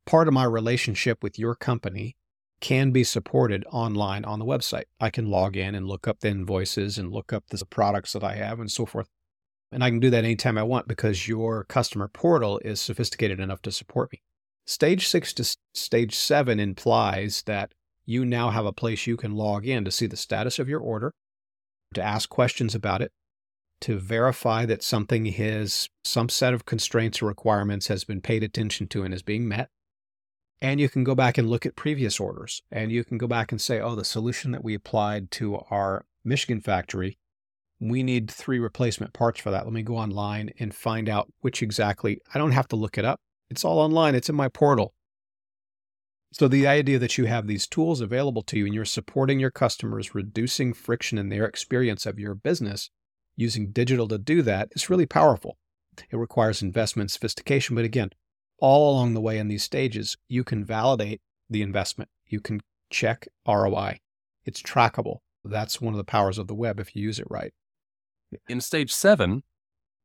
part 0.06 0.28
of 0.28 0.35
my 0.35 0.44
relationship 0.44 1.23
with 1.23 1.38
your 1.38 1.54
company 1.54 2.16
can 2.61 2.92
be 2.92 3.04
supported 3.04 3.64
online 3.73 4.25
on 4.25 4.38
the 4.38 4.44
website. 4.44 4.85
I 5.00 5.11
can 5.11 5.26
log 5.26 5.56
in 5.56 5.75
and 5.75 5.88
look 5.88 6.06
up 6.06 6.21
the 6.21 6.28
invoices 6.28 6.97
and 6.97 7.12
look 7.12 7.32
up 7.32 7.44
the 7.49 7.64
products 7.66 8.12
that 8.12 8.23
I 8.23 8.37
have 8.37 8.61
and 8.61 8.71
so 8.71 8.87
forth. 8.87 9.09
And 9.73 9.82
I 9.82 9.90
can 9.90 10.00
do 10.00 10.11
that 10.11 10.25
anytime 10.25 10.59
I 10.59 10.62
want 10.62 10.87
because 10.87 11.26
your 11.26 11.64
customer 11.64 12.09
portal 12.09 12.61
is 12.64 12.81
sophisticated 12.81 13.40
enough 13.40 13.62
to 13.62 13.72
support 13.72 14.12
me. 14.12 14.22
Stage 14.64 15.09
six 15.09 15.33
to 15.35 15.57
stage 15.74 16.14
seven 16.14 16.61
implies 16.61 17.42
that 17.46 17.72
you 18.05 18.24
now 18.24 18.50
have 18.50 18.66
a 18.66 18.72
place 18.72 19.07
you 19.07 19.16
can 19.16 19.35
log 19.35 19.66
in 19.66 19.85
to 19.85 19.90
see 19.90 20.07
the 20.07 20.16
status 20.16 20.59
of 20.59 20.68
your 20.68 20.81
order, 20.81 21.12
to 21.94 22.03
ask 22.03 22.29
questions 22.29 22.74
about 22.74 23.03
it, 23.03 23.11
to 23.81 23.98
verify 23.98 24.64
that 24.66 24.83
something 24.83 25.26
is 25.26 25.88
some 26.05 26.29
set 26.29 26.55
of 26.55 26.64
constraints 26.64 27.20
or 27.20 27.26
requirements 27.26 27.88
has 27.88 28.05
been 28.05 28.20
paid 28.20 28.44
attention 28.44 28.87
to 28.88 29.03
and 29.03 29.12
is 29.12 29.22
being 29.22 29.48
met. 29.48 29.68
And 30.62 30.79
you 30.79 30.88
can 30.88 31.03
go 31.03 31.16
back 31.16 31.38
and 31.38 31.51
look 31.51 31.66
at 31.66 31.75
previous 31.75 32.20
orders 32.20 32.62
and 32.70 32.92
you 32.92 33.03
can 33.03 33.18
go 33.18 33.27
back 33.27 33.51
and 33.51 33.61
say, 33.61 33.81
oh, 33.81 33.96
the 33.96 34.05
solution 34.05 34.53
that 34.53 34.62
we 34.62 34.75
applied 34.75 35.33
to 35.33 35.57
our 35.70 36.07
Michigan 36.25 36.61
factory, 36.61 37.18
we 37.81 38.05
need 38.05 38.31
three 38.31 38.61
replacement 38.61 39.12
parts 39.12 39.40
for 39.40 39.51
that. 39.51 39.64
Let 39.64 39.72
me 39.72 39.83
go 39.83 39.96
online 39.96 40.53
and 40.61 40.72
find 40.72 41.09
out 41.09 41.33
which 41.40 41.64
exactly. 41.64 42.20
I 42.33 42.38
don't 42.38 42.53
have 42.53 42.68
to 42.68 42.77
look 42.77 42.96
it 42.96 43.05
up. 43.05 43.20
It's 43.51 43.64
all 43.64 43.81
online, 43.81 44.14
it's 44.14 44.29
in 44.29 44.37
my 44.37 44.46
portal. 44.48 44.94
So 46.33 46.46
the 46.46 46.68
idea 46.68 47.01
that 47.01 47.18
you 47.18 47.25
have 47.25 47.48
these 47.48 47.66
tools 47.66 48.01
available 48.01 48.42
to 48.42 48.57
you 48.57 48.66
and 48.66 48.75
you're 48.75 48.85
supporting 48.85 49.40
your 49.40 49.51
customers, 49.51 50.14
reducing 50.14 50.75
friction 50.75 51.18
in 51.18 51.29
their 51.29 51.44
experience 51.44 52.07
of 52.07 52.20
your 52.20 52.37
business 52.37 52.88
using 53.35 53.72
digital 53.72 54.07
to 54.07 54.16
do 54.16 54.42
that 54.42 54.68
is 54.77 54.88
really 54.88 55.07
powerful. 55.07 55.59
It 56.09 56.16
requires 56.16 56.62
investment, 56.62 57.11
sophistication, 57.11 57.75
but 57.75 57.85
again, 57.85 58.11
all 58.62 58.92
along 58.94 59.12
the 59.12 59.20
way 59.20 59.38
in 59.38 59.48
these 59.48 59.64
stages, 59.64 60.16
you 60.29 60.44
can 60.44 60.64
validate 60.64 61.20
the 61.51 61.62
investment. 61.62 62.09
You 62.29 62.40
can 62.40 62.61
check 62.90 63.27
ROI. 63.46 63.98
It's 64.44 64.62
trackable. 64.62 65.18
That's 65.44 65.81
one 65.81 65.92
of 65.92 65.98
the 65.98 66.05
powers 66.05 66.38
of 66.38 66.46
the 66.46 66.55
web 66.55 66.79
if 66.79 66.94
you 66.94 67.03
use 67.03 67.18
it 67.18 67.27
right. 67.29 67.53
In 68.48 68.61
stage 68.61 68.92
seven, 68.92 69.42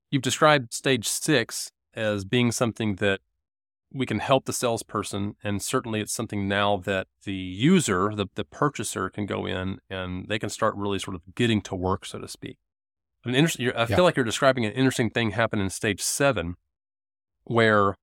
you've 0.10 0.24
described 0.24 0.74
stage 0.74 1.08
six 1.08 1.72
as 1.94 2.26
being 2.26 2.52
something 2.52 2.96
that 2.96 3.20
we 3.94 4.08
can 4.08 4.18
help 4.20 4.46
the 4.46 4.54
salesperson. 4.54 5.36
And 5.44 5.62
certainly 5.62 6.02
it's 6.02 6.12
something 6.12 6.48
now 6.48 6.78
that 6.78 7.06
the 7.26 7.34
user, 7.34 8.12
the, 8.16 8.26
the 8.34 8.44
purchaser, 8.44 9.08
can 9.12 9.28
go 9.28 9.46
in 9.46 9.78
and 9.88 10.28
they 10.28 10.40
can 10.40 10.50
start 10.50 10.76
really 10.76 10.98
sort 10.98 11.14
of 11.16 11.22
getting 11.36 11.62
to 11.62 11.76
work, 11.76 12.06
so 12.08 12.18
to 12.18 12.28
speak. 12.28 12.58
An 13.24 13.36
interesting, 13.36 13.70
I 13.76 13.82
Yeah. 13.82 13.86
feel 13.86 14.04
like 14.04 14.16
you're 14.16 14.26
describing 14.26 14.66
an 14.66 14.72
interesting 14.72 15.12
thing 15.12 15.32
happen 15.32 15.60
in 15.60 15.70
stage 15.70 16.02
seven 16.02 16.56
where 17.44 17.96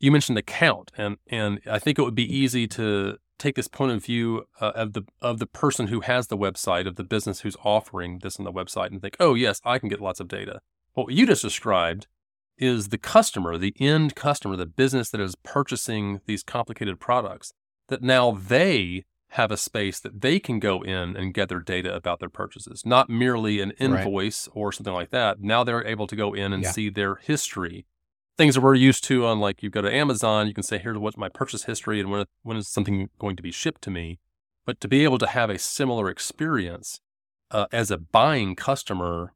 you 0.00 0.10
mentioned 0.12 0.36
the 0.36 0.42
count 0.42 0.90
and 0.96 1.16
and 1.26 1.60
I 1.70 1.78
think 1.78 1.98
it 1.98 2.02
would 2.02 2.14
be 2.14 2.36
easy 2.36 2.66
to 2.68 3.16
take 3.38 3.54
this 3.54 3.68
point 3.68 3.92
of 3.92 4.04
view 4.04 4.44
uh, 4.60 4.72
of 4.74 4.92
the 4.94 5.02
of 5.22 5.38
the 5.38 5.46
person 5.46 5.88
who 5.88 6.00
has 6.00 6.26
the 6.26 6.36
website 6.36 6.86
of 6.86 6.96
the 6.96 7.04
business 7.04 7.40
who's 7.40 7.56
offering 7.64 8.18
this 8.22 8.38
on 8.38 8.44
the 8.44 8.52
website 8.52 8.88
and 8.88 9.00
think, 9.00 9.16
"Oh, 9.20 9.34
yes, 9.34 9.60
I 9.64 9.78
can 9.78 9.88
get 9.88 10.00
lots 10.00 10.20
of 10.20 10.28
data." 10.28 10.60
What 10.94 11.12
you 11.12 11.26
just 11.26 11.42
described 11.42 12.06
is 12.56 12.88
the 12.88 12.98
customer, 12.98 13.56
the 13.56 13.74
end 13.78 14.16
customer, 14.16 14.56
the 14.56 14.66
business 14.66 15.10
that 15.10 15.20
is 15.20 15.36
purchasing 15.36 16.20
these 16.26 16.42
complicated 16.42 16.98
products 16.98 17.52
that 17.86 18.02
now 18.02 18.32
they 18.32 19.04
have 19.32 19.50
a 19.52 19.56
space 19.56 20.00
that 20.00 20.20
they 20.22 20.40
can 20.40 20.58
go 20.58 20.82
in 20.82 21.16
and 21.16 21.34
gather 21.34 21.60
data 21.60 21.94
about 21.94 22.18
their 22.18 22.28
purchases, 22.30 22.84
not 22.84 23.08
merely 23.08 23.60
an 23.60 23.72
invoice 23.78 24.48
or 24.54 24.72
something 24.72 24.92
like 24.94 25.10
that. 25.10 25.40
Now 25.40 25.62
they're 25.62 25.86
able 25.86 26.06
to 26.08 26.16
go 26.16 26.32
in 26.34 26.52
and 26.52 26.62
Yeah. 26.64 26.72
see 26.72 26.88
their 26.88 27.16
history 27.16 27.86
things 28.38 28.54
that 28.54 28.60
we're 28.60 28.74
used 28.74 29.04
to 29.04 29.26
on 29.26 29.40
like 29.40 29.62
you 29.62 29.68
go 29.68 29.82
to 29.82 29.92
Amazon, 29.92 30.46
you 30.46 30.54
can 30.54 30.62
say, 30.62 30.78
here's 30.78 30.96
what's 30.96 31.16
my 31.16 31.28
purchase 31.28 31.64
history 31.64 32.00
and 32.00 32.10
when, 32.10 32.24
when 32.42 32.56
is 32.56 32.68
something 32.68 33.10
going 33.18 33.36
to 33.36 33.42
be 33.42 33.50
shipped 33.50 33.82
to 33.82 33.90
me. 33.90 34.20
But 34.64 34.80
to 34.80 34.88
be 34.88 35.02
able 35.04 35.18
to 35.18 35.26
have 35.26 35.50
a 35.50 35.58
similar 35.58 36.08
experience 36.08 37.00
uh, 37.50 37.66
as 37.72 37.90
a 37.90 37.98
buying 37.98 38.54
customer 38.54 39.34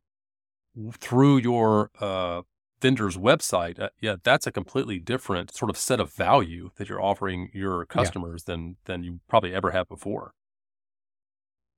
through 0.92 1.38
your 1.38 1.90
uh, 2.00 2.42
vendor's 2.80 3.16
website, 3.16 3.80
uh, 3.80 3.88
yeah, 4.00 4.16
that's 4.22 4.46
a 4.46 4.52
completely 4.52 4.98
different 4.98 5.54
sort 5.54 5.70
of 5.70 5.76
set 5.76 6.00
of 6.00 6.12
value 6.12 6.70
that 6.76 6.88
you're 6.88 7.02
offering 7.02 7.50
your 7.52 7.84
customers 7.86 8.44
than 8.44 8.76
than 8.84 9.02
you 9.02 9.20
probably 9.28 9.54
ever 9.54 9.70
have 9.72 9.88
before. 9.88 10.32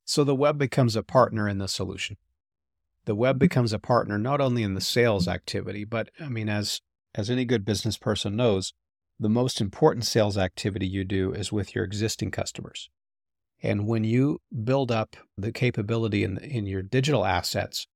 So 0.04 0.24
the 0.24 0.34
web 0.34 0.58
becomes 0.58 0.96
a 0.96 1.02
partner 1.02 1.48
in 1.48 1.58
the 1.58 1.68
solution. 1.68 2.16
The 3.06 3.14
web 3.14 3.38
becomes 3.38 3.72
a 3.72 3.78
partner 3.78 4.18
not 4.18 4.40
only 4.40 4.62
in 4.62 4.74
the 4.74 4.80
sales 4.80 5.28
activity, 5.28 5.84
but 5.84 6.10
I 6.20 6.28
mean, 6.28 6.48
as 6.48 6.80
as 7.14 7.30
any 7.30 7.44
good 7.44 7.64
business 7.64 7.96
person 7.96 8.36
knows, 8.36 8.72
the 9.18 9.28
most 9.28 9.60
important 9.60 10.04
sales 10.04 10.36
activity 10.36 10.86
you 10.86 11.04
do 11.04 11.32
is 11.32 11.52
with 11.52 11.74
your 11.74 11.84
existing 11.84 12.30
customers. 12.30 12.90
And 13.62 13.86
when 13.86 14.04
you 14.04 14.40
build 14.64 14.90
up 14.90 15.16
the 15.36 15.52
capability 15.52 16.24
in, 16.24 16.38
in 16.38 16.66
your 16.66 16.82
digital 16.82 17.24
assets 17.24 17.86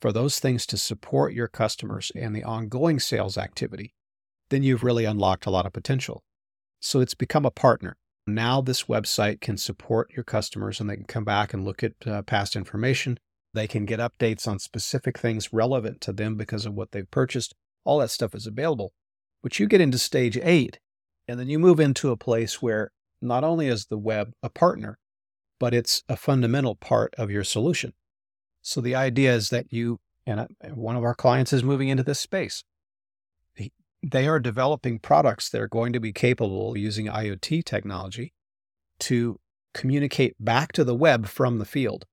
for 0.00 0.12
those 0.12 0.38
things 0.38 0.64
to 0.66 0.78
support 0.78 1.34
your 1.34 1.48
customers 1.48 2.12
and 2.14 2.34
the 2.34 2.44
ongoing 2.44 3.00
sales 3.00 3.36
activity, 3.36 3.94
then 4.50 4.62
you've 4.62 4.84
really 4.84 5.04
unlocked 5.04 5.46
a 5.46 5.50
lot 5.50 5.66
of 5.66 5.72
potential. 5.72 6.22
So 6.80 7.00
it's 7.00 7.14
become 7.14 7.44
a 7.44 7.50
partner. 7.50 7.96
Now, 8.26 8.60
this 8.60 8.84
website 8.84 9.40
can 9.40 9.56
support 9.56 10.12
your 10.14 10.24
customers 10.24 10.80
and 10.80 10.88
they 10.88 10.96
can 10.96 11.06
come 11.06 11.24
back 11.24 11.52
and 11.52 11.64
look 11.64 11.82
at 11.82 11.94
uh, 12.06 12.22
past 12.22 12.54
information. 12.54 13.18
They 13.54 13.66
can 13.66 13.86
get 13.86 14.00
updates 14.00 14.46
on 14.46 14.58
specific 14.58 15.18
things 15.18 15.52
relevant 15.52 16.00
to 16.02 16.12
them 16.12 16.36
because 16.36 16.64
of 16.64 16.74
what 16.74 16.92
they've 16.92 17.10
purchased. 17.10 17.54
All 17.84 17.98
that 17.98 18.10
stuff 18.10 18.34
is 18.34 18.46
available. 18.46 18.92
But 19.42 19.58
you 19.58 19.66
get 19.66 19.80
into 19.80 19.98
stage 19.98 20.38
eight, 20.42 20.78
and 21.26 21.38
then 21.38 21.48
you 21.48 21.58
move 21.58 21.80
into 21.80 22.10
a 22.10 22.16
place 22.16 22.60
where 22.60 22.90
not 23.20 23.44
only 23.44 23.68
is 23.68 23.86
the 23.86 23.98
web 23.98 24.32
a 24.42 24.48
partner, 24.48 24.98
but 25.58 25.74
it's 25.74 26.02
a 26.08 26.16
fundamental 26.16 26.74
part 26.74 27.14
of 27.18 27.30
your 27.30 27.44
solution. 27.44 27.92
So 28.62 28.80
the 28.80 28.94
idea 28.94 29.34
is 29.34 29.50
that 29.50 29.72
you, 29.72 29.98
and 30.26 30.46
one 30.74 30.96
of 30.96 31.04
our 31.04 31.14
clients 31.14 31.52
is 31.52 31.64
moving 31.64 31.88
into 31.88 32.02
this 32.02 32.20
space. 32.20 32.64
They 34.00 34.28
are 34.28 34.38
developing 34.38 35.00
products 35.00 35.50
that 35.50 35.60
are 35.60 35.68
going 35.68 35.92
to 35.92 36.00
be 36.00 36.12
capable 36.12 36.78
using 36.78 37.06
IoT 37.06 37.64
technology 37.64 38.32
to 39.00 39.40
communicate 39.74 40.36
back 40.38 40.72
to 40.72 40.84
the 40.84 40.94
web 40.94 41.26
from 41.26 41.58
the 41.58 41.64
field. 41.64 42.04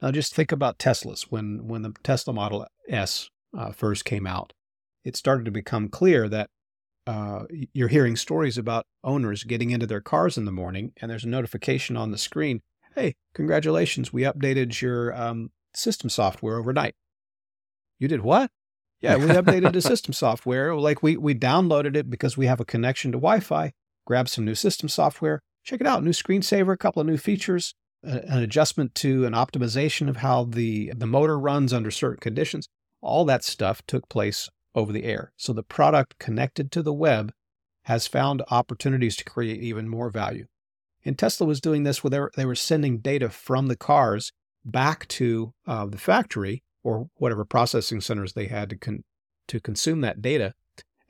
Now, 0.00 0.12
just 0.12 0.32
think 0.32 0.52
about 0.52 0.78
Teslas. 0.78 1.22
When, 1.22 1.66
when 1.66 1.82
the 1.82 1.92
Tesla 2.04 2.32
Model 2.32 2.66
S 2.88 3.30
uh, 3.56 3.72
first 3.72 4.04
came 4.04 4.28
out, 4.28 4.52
it 5.08 5.16
started 5.16 5.46
to 5.46 5.50
become 5.50 5.88
clear 5.88 6.28
that 6.28 6.50
uh, 7.06 7.44
you're 7.72 7.88
hearing 7.88 8.14
stories 8.14 8.58
about 8.58 8.86
owners 9.02 9.42
getting 9.42 9.70
into 9.70 9.86
their 9.86 10.02
cars 10.02 10.36
in 10.36 10.44
the 10.44 10.52
morning 10.52 10.92
and 11.00 11.10
there's 11.10 11.24
a 11.24 11.28
notification 11.28 11.96
on 11.96 12.10
the 12.10 12.18
screen 12.18 12.60
hey 12.94 13.16
congratulations 13.34 14.12
we 14.12 14.22
updated 14.22 14.80
your 14.82 15.14
um, 15.14 15.50
system 15.74 16.10
software 16.10 16.58
overnight. 16.58 16.94
You 17.98 18.08
did 18.08 18.20
what? 18.20 18.50
Yeah 19.00 19.16
we 19.16 19.26
updated 19.26 19.72
the 19.72 19.80
system 19.80 20.12
software. 20.24 20.74
Like 20.74 21.02
we, 21.02 21.16
we 21.16 21.34
downloaded 21.34 21.96
it 21.96 22.10
because 22.10 22.36
we 22.36 22.46
have 22.46 22.60
a 22.60 22.66
connection 22.66 23.10
to 23.12 23.18
wi-fi 23.18 23.72
grab 24.06 24.28
some 24.28 24.44
new 24.44 24.54
system 24.54 24.88
software. 24.88 25.40
Check 25.64 25.80
it 25.80 25.86
out 25.86 26.04
new 26.04 26.10
screensaver 26.10 26.74
a 26.74 26.76
couple 26.76 27.00
of 27.00 27.06
new 27.06 27.16
features 27.16 27.74
an 28.02 28.42
adjustment 28.42 28.94
to 28.94 29.24
an 29.24 29.32
optimization 29.32 30.08
of 30.08 30.18
how 30.18 30.44
the 30.44 30.92
the 30.94 31.06
motor 31.06 31.38
runs 31.38 31.72
under 31.72 31.90
certain 31.90 32.20
conditions. 32.20 32.68
All 33.00 33.24
that 33.24 33.44
stuff 33.44 33.80
took 33.86 34.08
place 34.10 34.50
over 34.78 34.92
the 34.92 35.04
air. 35.04 35.32
So 35.36 35.52
the 35.52 35.62
product 35.62 36.18
connected 36.18 36.70
to 36.72 36.82
the 36.82 36.92
web 36.92 37.32
has 37.82 38.06
found 38.06 38.42
opportunities 38.50 39.16
to 39.16 39.24
create 39.24 39.60
even 39.62 39.88
more 39.88 40.10
value. 40.10 40.46
And 41.04 41.18
Tesla 41.18 41.46
was 41.46 41.60
doing 41.60 41.84
this 41.84 42.04
where 42.04 42.30
they 42.36 42.44
were 42.44 42.54
sending 42.54 42.98
data 42.98 43.28
from 43.28 43.66
the 43.66 43.76
cars 43.76 44.32
back 44.64 45.08
to 45.08 45.54
uh, 45.66 45.86
the 45.86 45.98
factory 45.98 46.62
or 46.82 47.08
whatever 47.14 47.44
processing 47.44 48.00
centers 48.00 48.32
they 48.32 48.46
had 48.46 48.70
to 48.70 48.76
con- 48.76 49.04
to 49.48 49.60
consume 49.60 50.02
that 50.02 50.20
data, 50.20 50.52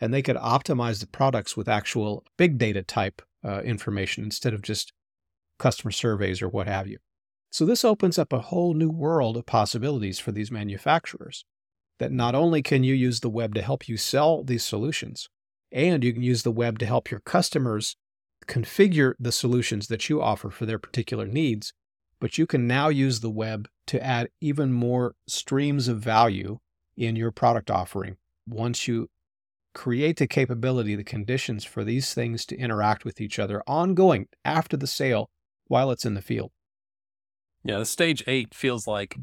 and 0.00 0.14
they 0.14 0.22
could 0.22 0.36
optimize 0.36 1.00
the 1.00 1.08
products 1.08 1.56
with 1.56 1.68
actual 1.68 2.24
big 2.36 2.56
data 2.56 2.82
type 2.82 3.20
uh, 3.44 3.60
information 3.62 4.22
instead 4.22 4.54
of 4.54 4.62
just 4.62 4.92
customer 5.58 5.90
surveys 5.90 6.40
or 6.40 6.48
what 6.48 6.68
have 6.68 6.86
you. 6.86 6.98
So 7.50 7.66
this 7.66 7.84
opens 7.84 8.18
up 8.18 8.32
a 8.32 8.40
whole 8.40 8.74
new 8.74 8.90
world 8.90 9.36
of 9.36 9.46
possibilities 9.46 10.20
for 10.20 10.30
these 10.30 10.52
manufacturers 10.52 11.44
that 11.98 12.12
not 12.12 12.34
only 12.34 12.62
can 12.62 12.84
you 12.84 12.94
use 12.94 13.20
the 13.20 13.30
web 13.30 13.54
to 13.54 13.62
help 13.62 13.88
you 13.88 13.96
sell 13.96 14.42
these 14.42 14.64
solutions, 14.64 15.28
and 15.72 16.02
you 16.02 16.12
can 16.12 16.22
use 16.22 16.42
the 16.42 16.52
web 16.52 16.78
to 16.78 16.86
help 16.86 17.10
your 17.10 17.20
customers 17.20 17.96
configure 18.46 19.14
the 19.18 19.32
solutions 19.32 19.88
that 19.88 20.08
you 20.08 20.22
offer 20.22 20.50
for 20.50 20.64
their 20.64 20.78
particular 20.78 21.26
needs, 21.26 21.72
but 22.20 22.38
you 22.38 22.46
can 22.46 22.66
now 22.66 22.88
use 22.88 23.20
the 23.20 23.30
web 23.30 23.68
to 23.86 24.02
add 24.02 24.28
even 24.40 24.72
more 24.72 25.14
streams 25.26 25.88
of 25.88 26.00
value 26.00 26.58
in 26.96 27.16
your 27.16 27.30
product 27.30 27.70
offering 27.70 28.16
once 28.46 28.88
you 28.88 29.08
create 29.74 30.16
the 30.16 30.26
capability, 30.26 30.96
the 30.96 31.04
conditions 31.04 31.64
for 31.64 31.84
these 31.84 32.14
things 32.14 32.44
to 32.46 32.56
interact 32.56 33.04
with 33.04 33.20
each 33.20 33.38
other 33.38 33.62
ongoing 33.66 34.26
after 34.44 34.76
the 34.76 34.86
sale 34.86 35.30
while 35.66 35.90
it's 35.90 36.04
in 36.04 36.14
the 36.14 36.22
field. 36.22 36.50
Yeah, 37.62 37.78
the 37.78 37.86
stage 37.86 38.24
eight 38.26 38.54
feels 38.54 38.86
like 38.86 39.16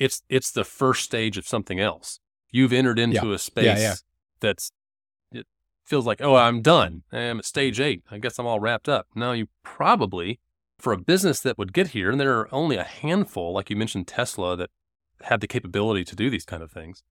it's 0.00 0.22
it's 0.28 0.50
the 0.50 0.64
first 0.64 1.04
stage 1.04 1.38
of 1.38 1.46
something 1.46 1.78
else. 1.78 2.18
You've 2.50 2.72
entered 2.72 2.98
into 2.98 3.28
yeah. 3.28 3.34
a 3.34 3.38
space 3.38 3.64
yeah, 3.66 3.78
yeah. 3.78 3.94
that's 4.40 4.72
it 5.30 5.46
feels 5.84 6.06
like, 6.06 6.20
oh, 6.20 6.34
I'm 6.34 6.62
done. 6.62 7.04
I'm 7.12 7.38
at 7.38 7.44
stage 7.44 7.78
eight. 7.78 8.02
I 8.10 8.18
guess 8.18 8.38
I'm 8.38 8.46
all 8.46 8.58
wrapped 8.58 8.88
up. 8.88 9.06
No, 9.14 9.30
you 9.30 9.46
probably 9.62 10.40
for 10.80 10.92
a 10.92 10.98
business 10.98 11.40
that 11.40 11.58
would 11.58 11.74
get 11.74 11.88
here, 11.88 12.10
and 12.10 12.18
there 12.18 12.38
are 12.38 12.52
only 12.52 12.76
a 12.76 12.82
handful, 12.82 13.52
like 13.52 13.68
you 13.68 13.76
mentioned 13.76 14.08
Tesla, 14.08 14.56
that 14.56 14.70
have 15.24 15.40
the 15.40 15.46
capability 15.46 16.02
to 16.04 16.16
do 16.16 16.30
these 16.30 16.46
kind 16.46 16.62
of 16.62 16.72
things. 16.72 17.02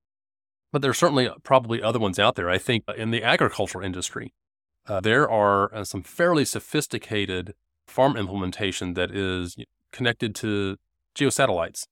But 0.71 0.81
there 0.81 0.91
are 0.91 0.95
certainly 0.95 1.29
probably 1.43 1.81
other 1.81 1.99
ones 1.99 2.17
out 2.17 2.35
there. 2.35 2.49
I 2.49 2.57
think 2.57 2.83
in 2.97 3.11
the 3.11 3.23
agricultural 3.23 3.85
industry, 3.85 4.33
uh, 4.87 4.99
there 4.99 5.29
are 5.29 5.73
uh, 5.73 5.83
some 5.83 6.01
fairly 6.01 6.45
sophisticated 6.45 7.53
farm 7.85 8.17
implementation 8.17 8.95
that 8.95 9.11
is 9.11 9.55
connected 9.91 10.33
to 10.35 10.77
geosatellites 11.15 11.85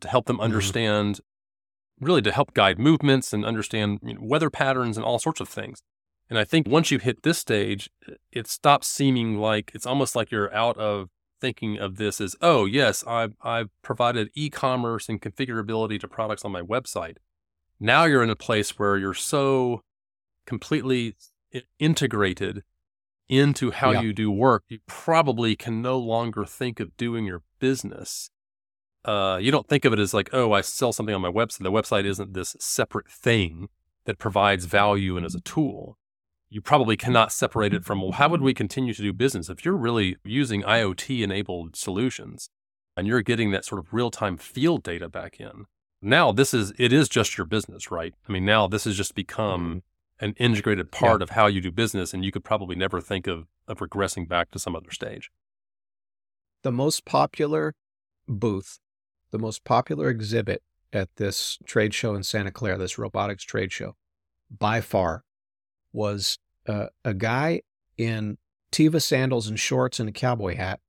to 0.00 0.08
help 0.08 0.26
them 0.26 0.36
mm-hmm. 0.36 0.44
understand, 0.44 1.16
mm-hmm. 1.16 2.04
really 2.06 2.22
to 2.22 2.32
help 2.32 2.54
guide 2.54 2.78
movements 2.78 3.32
and 3.32 3.44
understand 3.44 4.00
you 4.02 4.14
know, 4.14 4.20
weather 4.22 4.50
patterns 4.50 4.96
and 4.96 5.04
all 5.04 5.18
sorts 5.18 5.40
of 5.40 5.48
things. 5.48 5.82
And 6.28 6.38
I 6.38 6.44
think 6.44 6.68
once 6.68 6.90
you 6.90 6.98
hit 6.98 7.22
this 7.22 7.38
stage, 7.38 7.90
it 8.30 8.46
stops 8.46 8.86
seeming 8.86 9.38
like 9.38 9.72
it's 9.74 9.86
almost 9.86 10.14
like 10.14 10.30
you're 10.30 10.54
out 10.54 10.76
of 10.78 11.08
thinking 11.40 11.78
of 11.78 11.96
this 11.96 12.20
as, 12.20 12.36
oh, 12.40 12.66
yes, 12.66 13.02
I've, 13.06 13.34
I've 13.42 13.70
provided 13.82 14.30
e 14.34 14.50
commerce 14.50 15.08
and 15.08 15.20
configurability 15.20 15.98
to 16.00 16.08
products 16.08 16.44
on 16.44 16.52
my 16.52 16.62
website. 16.62 17.16
Now 17.80 18.04
you're 18.04 18.22
in 18.22 18.30
a 18.30 18.36
place 18.36 18.78
where 18.78 18.96
you're 18.96 19.14
so 19.14 19.82
completely 20.46 21.16
integrated 21.78 22.62
into 23.28 23.70
how 23.70 23.92
yeah. 23.92 24.00
you 24.02 24.12
do 24.12 24.30
work, 24.30 24.64
you 24.68 24.80
probably 24.86 25.56
can 25.56 25.80
no 25.80 25.98
longer 25.98 26.44
think 26.44 26.80
of 26.80 26.96
doing 26.96 27.24
your 27.24 27.42
business 27.60 28.30
uh, 29.04 29.38
you 29.40 29.50
don't 29.50 29.68
think 29.68 29.84
of 29.84 29.92
it 29.92 29.98
as 29.98 30.12
like, 30.12 30.30
oh, 30.32 30.52
I 30.52 30.60
sell 30.60 30.92
something 30.92 31.14
on 31.14 31.22
my 31.22 31.30
website. 31.30 31.62
The 31.62 31.72
website 31.72 32.04
isn't 32.04 32.34
this 32.34 32.56
separate 32.58 33.08
thing 33.08 33.68
that 34.04 34.18
provides 34.18 34.66
value 34.66 35.16
and 35.16 35.24
is 35.24 35.34
a 35.34 35.40
tool. 35.40 35.96
You 36.48 36.60
probably 36.60 36.96
cannot 36.96 37.32
separate 37.32 37.72
it 37.72 37.84
from, 37.84 38.02
well, 38.02 38.12
how 38.12 38.28
would 38.28 38.42
we 38.42 38.52
continue 38.54 38.92
to 38.92 39.02
do 39.02 39.12
business? 39.12 39.48
If 39.48 39.64
you're 39.64 39.76
really 39.76 40.16
using 40.24 40.62
IoT 40.62 41.22
enabled 41.22 41.76
solutions 41.76 42.50
and 42.96 43.06
you're 43.06 43.22
getting 43.22 43.52
that 43.52 43.64
sort 43.64 43.78
of 43.78 43.92
real 43.92 44.10
time 44.10 44.36
field 44.36 44.82
data 44.82 45.08
back 45.08 45.38
in, 45.38 45.66
now 46.02 46.32
this 46.32 46.52
is, 46.52 46.72
it 46.76 46.92
is 46.92 47.08
just 47.08 47.38
your 47.38 47.46
business, 47.46 47.90
right? 47.90 48.14
I 48.28 48.32
mean, 48.32 48.44
now 48.44 48.66
this 48.66 48.84
has 48.84 48.96
just 48.96 49.14
become 49.14 49.82
mm-hmm. 50.18 50.24
an 50.24 50.34
integrated 50.38 50.90
part 50.90 51.20
yeah. 51.20 51.24
of 51.24 51.30
how 51.30 51.46
you 51.46 51.60
do 51.60 51.70
business. 51.70 52.12
And 52.12 52.24
you 52.24 52.32
could 52.32 52.44
probably 52.44 52.74
never 52.74 53.00
think 53.00 53.26
of, 53.26 53.46
of 53.68 53.78
regressing 53.78 54.28
back 54.28 54.50
to 54.50 54.58
some 54.58 54.74
other 54.74 54.90
stage. 54.90 55.30
The 56.62 56.72
most 56.72 57.04
popular 57.04 57.74
booth 58.28 58.80
the 59.30 59.38
most 59.38 59.64
popular 59.64 60.08
exhibit 60.08 60.62
at 60.92 61.16
this 61.16 61.58
trade 61.64 61.94
show 61.94 62.14
in 62.14 62.22
Santa 62.22 62.50
Clara, 62.50 62.78
this 62.78 62.98
robotics 62.98 63.44
trade 63.44 63.72
show, 63.72 63.96
by 64.50 64.80
far, 64.80 65.24
was 65.92 66.38
uh, 66.66 66.86
a 67.04 67.14
guy 67.14 67.62
in 67.96 68.38
Tiva 68.72 69.02
sandals 69.02 69.48
and 69.48 69.58
shorts 69.58 70.00
and 70.00 70.08
a 70.08 70.12
cowboy 70.12 70.56
hat. 70.56 70.80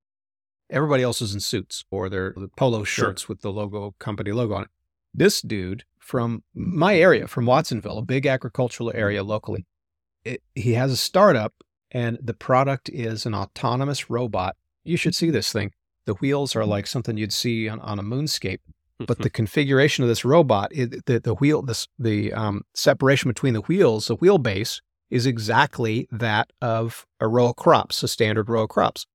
Everybody 0.70 1.02
else 1.02 1.20
is 1.20 1.34
in 1.34 1.40
suits 1.40 1.84
or 1.90 2.08
their 2.08 2.34
polo 2.56 2.84
shirts 2.84 3.22
sure. 3.22 3.28
with 3.28 3.42
the 3.42 3.52
logo, 3.52 3.94
company 3.98 4.32
logo 4.32 4.54
on 4.54 4.62
it. 4.62 4.68
This 5.12 5.42
dude 5.42 5.84
from 5.98 6.42
my 6.54 6.96
area, 6.96 7.28
from 7.28 7.46
Watsonville, 7.46 7.98
a 7.98 8.02
big 8.02 8.26
agricultural 8.26 8.92
area 8.94 9.22
locally, 9.22 9.66
it, 10.24 10.42
he 10.54 10.72
has 10.74 10.90
a 10.90 10.96
startup 10.96 11.52
and 11.90 12.18
the 12.22 12.34
product 12.34 12.88
is 12.88 13.26
an 13.26 13.34
autonomous 13.34 14.08
robot. 14.08 14.56
You 14.82 14.96
should 14.96 15.14
see 15.14 15.30
this 15.30 15.52
thing. 15.52 15.72
The 16.06 16.14
wheels 16.14 16.56
are 16.56 16.66
like 16.66 16.86
something 16.86 17.16
you'd 17.16 17.32
see 17.32 17.68
on, 17.68 17.80
on 17.80 17.98
a 17.98 18.02
moonscape. 18.02 18.60
But 19.06 19.18
the 19.18 19.30
configuration 19.30 20.04
of 20.04 20.08
this 20.08 20.24
robot, 20.24 20.70
it, 20.72 21.06
the, 21.06 21.18
the 21.18 21.34
wheel, 21.34 21.62
this, 21.62 21.88
the 21.98 22.32
um, 22.32 22.62
separation 22.74 23.28
between 23.28 23.54
the 23.54 23.62
wheels, 23.62 24.06
the 24.06 24.16
wheelbase, 24.16 24.80
is 25.10 25.26
exactly 25.26 26.08
that 26.10 26.52
of 26.60 27.04
a 27.20 27.28
row 27.28 27.48
of 27.48 27.56
crops, 27.56 28.02
a 28.02 28.08
standard 28.08 28.48
row 28.48 28.62
of 28.62 28.68
crops. 28.68 29.06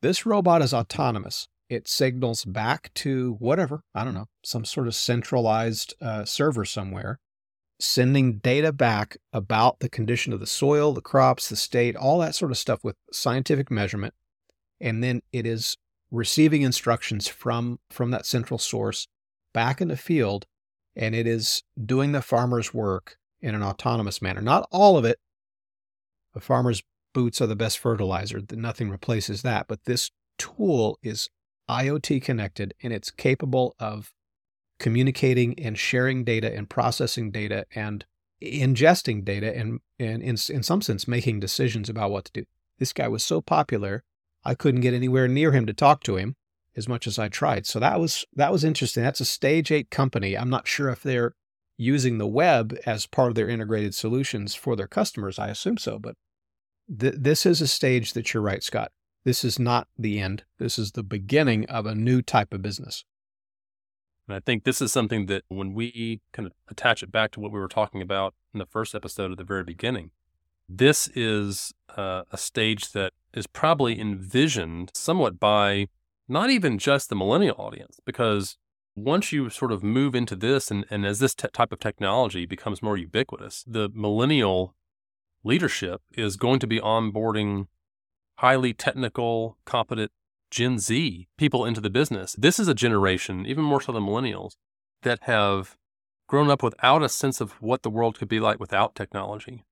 This 0.00 0.26
robot 0.26 0.62
is 0.62 0.74
autonomous. 0.74 1.46
It 1.68 1.88
signals 1.88 2.44
back 2.44 2.92
to 2.94 3.36
whatever, 3.38 3.82
I 3.94 4.04
don't 4.04 4.14
know, 4.14 4.28
some 4.42 4.64
sort 4.64 4.88
of 4.88 4.94
centralized 4.94 5.94
uh, 6.00 6.24
server 6.24 6.64
somewhere, 6.64 7.18
sending 7.78 8.38
data 8.38 8.72
back 8.72 9.16
about 9.32 9.80
the 9.80 9.88
condition 9.88 10.32
of 10.32 10.40
the 10.40 10.46
soil, 10.46 10.92
the 10.92 11.00
crops, 11.00 11.48
the 11.48 11.56
state, 11.56 11.96
all 11.96 12.18
that 12.18 12.34
sort 12.34 12.50
of 12.50 12.58
stuff 12.58 12.82
with 12.82 12.96
scientific 13.12 13.70
measurement. 13.70 14.14
And 14.80 15.04
then 15.04 15.22
it 15.32 15.46
is 15.46 15.76
receiving 16.12 16.62
instructions 16.62 17.26
from 17.26 17.80
from 17.90 18.10
that 18.12 18.26
central 18.26 18.58
source 18.58 19.08
back 19.52 19.80
in 19.80 19.88
the 19.88 19.96
field 19.96 20.46
and 20.94 21.14
it 21.14 21.26
is 21.26 21.62
doing 21.84 22.12
the 22.12 22.22
farmer's 22.22 22.72
work 22.72 23.16
in 23.40 23.54
an 23.54 23.62
autonomous 23.62 24.20
manner. 24.20 24.42
Not 24.42 24.68
all 24.70 24.96
of 24.96 25.04
it 25.04 25.18
the 26.34 26.40
farmer's 26.40 26.82
boots 27.12 27.40
are 27.40 27.46
the 27.46 27.56
best 27.56 27.78
fertilizer 27.78 28.40
nothing 28.52 28.88
replaces 28.88 29.42
that 29.42 29.66
but 29.66 29.84
this 29.84 30.10
tool 30.38 30.98
is 31.02 31.28
iot 31.68 32.22
connected 32.22 32.74
and 32.82 32.92
it's 32.92 33.10
capable 33.10 33.74
of 33.78 34.12
communicating 34.78 35.58
and 35.58 35.78
sharing 35.78 36.24
data 36.24 36.54
and 36.54 36.68
processing 36.68 37.30
data 37.30 37.64
and 37.74 38.04
ingesting 38.42 39.24
data 39.24 39.56
and, 39.56 39.80
and 39.98 40.22
in, 40.22 40.30
in 40.30 40.62
some 40.62 40.82
sense 40.82 41.06
making 41.06 41.38
decisions 41.40 41.88
about 41.88 42.10
what 42.10 42.24
to 42.24 42.32
do. 42.32 42.44
This 42.78 42.92
guy 42.92 43.08
was 43.08 43.24
so 43.24 43.40
popular 43.40 44.02
I 44.44 44.54
couldn't 44.54 44.80
get 44.80 44.94
anywhere 44.94 45.28
near 45.28 45.52
him 45.52 45.66
to 45.66 45.72
talk 45.72 46.02
to 46.04 46.16
him 46.16 46.36
as 46.76 46.88
much 46.88 47.06
as 47.06 47.18
I 47.18 47.28
tried. 47.28 47.66
So 47.66 47.78
that 47.80 48.00
was 48.00 48.24
that 48.34 48.52
was 48.52 48.64
interesting. 48.64 49.02
That's 49.02 49.20
a 49.20 49.24
stage 49.24 49.70
8 49.70 49.90
company. 49.90 50.36
I'm 50.36 50.50
not 50.50 50.66
sure 50.66 50.88
if 50.88 51.02
they're 51.02 51.34
using 51.76 52.18
the 52.18 52.26
web 52.26 52.76
as 52.86 53.06
part 53.06 53.28
of 53.28 53.34
their 53.34 53.48
integrated 53.48 53.94
solutions 53.94 54.54
for 54.54 54.76
their 54.76 54.86
customers. 54.86 55.38
I 55.38 55.48
assume 55.48 55.78
so, 55.78 55.98
but 55.98 56.14
th- 56.98 57.14
this 57.18 57.44
is 57.46 57.60
a 57.60 57.66
stage 57.66 58.12
that 58.12 58.32
you're 58.32 58.42
right, 58.42 58.62
Scott. 58.62 58.92
This 59.24 59.44
is 59.44 59.58
not 59.58 59.88
the 59.98 60.18
end. 60.20 60.44
This 60.58 60.78
is 60.78 60.92
the 60.92 61.02
beginning 61.02 61.66
of 61.66 61.86
a 61.86 61.94
new 61.94 62.22
type 62.22 62.52
of 62.52 62.62
business. 62.62 63.04
And 64.28 64.36
I 64.36 64.40
think 64.40 64.64
this 64.64 64.80
is 64.80 64.92
something 64.92 65.26
that 65.26 65.44
when 65.48 65.74
we 65.74 66.20
kind 66.32 66.46
of 66.46 66.52
attach 66.68 67.02
it 67.02 67.12
back 67.12 67.32
to 67.32 67.40
what 67.40 67.52
we 67.52 67.58
were 67.58 67.68
talking 67.68 68.02
about 68.02 68.34
in 68.54 68.58
the 68.58 68.66
first 68.66 68.94
episode 68.94 69.32
at 69.32 69.38
the 69.38 69.44
very 69.44 69.64
beginning, 69.64 70.10
this 70.76 71.08
is 71.14 71.72
uh, 71.96 72.22
a 72.30 72.38
stage 72.38 72.92
that 72.92 73.12
is 73.34 73.46
probably 73.46 74.00
envisioned 74.00 74.90
somewhat 74.94 75.38
by 75.38 75.88
not 76.28 76.50
even 76.50 76.78
just 76.78 77.08
the 77.08 77.16
millennial 77.16 77.56
audience, 77.58 77.98
because 78.06 78.56
once 78.94 79.32
you 79.32 79.50
sort 79.50 79.72
of 79.72 79.82
move 79.82 80.14
into 80.14 80.36
this 80.36 80.70
and, 80.70 80.84
and 80.90 81.04
as 81.06 81.18
this 81.18 81.34
t- 81.34 81.48
type 81.52 81.72
of 81.72 81.80
technology 81.80 82.46
becomes 82.46 82.82
more 82.82 82.96
ubiquitous, 82.96 83.64
the 83.66 83.90
millennial 83.94 84.74
leadership 85.44 86.00
is 86.12 86.36
going 86.36 86.58
to 86.58 86.66
be 86.66 86.80
onboarding 86.80 87.66
highly 88.38 88.72
technical, 88.72 89.58
competent 89.64 90.10
Gen 90.50 90.78
Z 90.78 91.28
people 91.38 91.64
into 91.64 91.80
the 91.80 91.90
business. 91.90 92.34
This 92.38 92.58
is 92.58 92.68
a 92.68 92.74
generation, 92.74 93.46
even 93.46 93.64
more 93.64 93.80
so 93.80 93.92
than 93.92 94.04
millennials, 94.04 94.52
that 95.02 95.20
have 95.22 95.76
grown 96.28 96.50
up 96.50 96.62
without 96.62 97.02
a 97.02 97.08
sense 97.08 97.40
of 97.40 97.52
what 97.62 97.82
the 97.82 97.90
world 97.90 98.18
could 98.18 98.28
be 98.28 98.40
like 98.40 98.60
without 98.60 98.94
technology. 98.94 99.64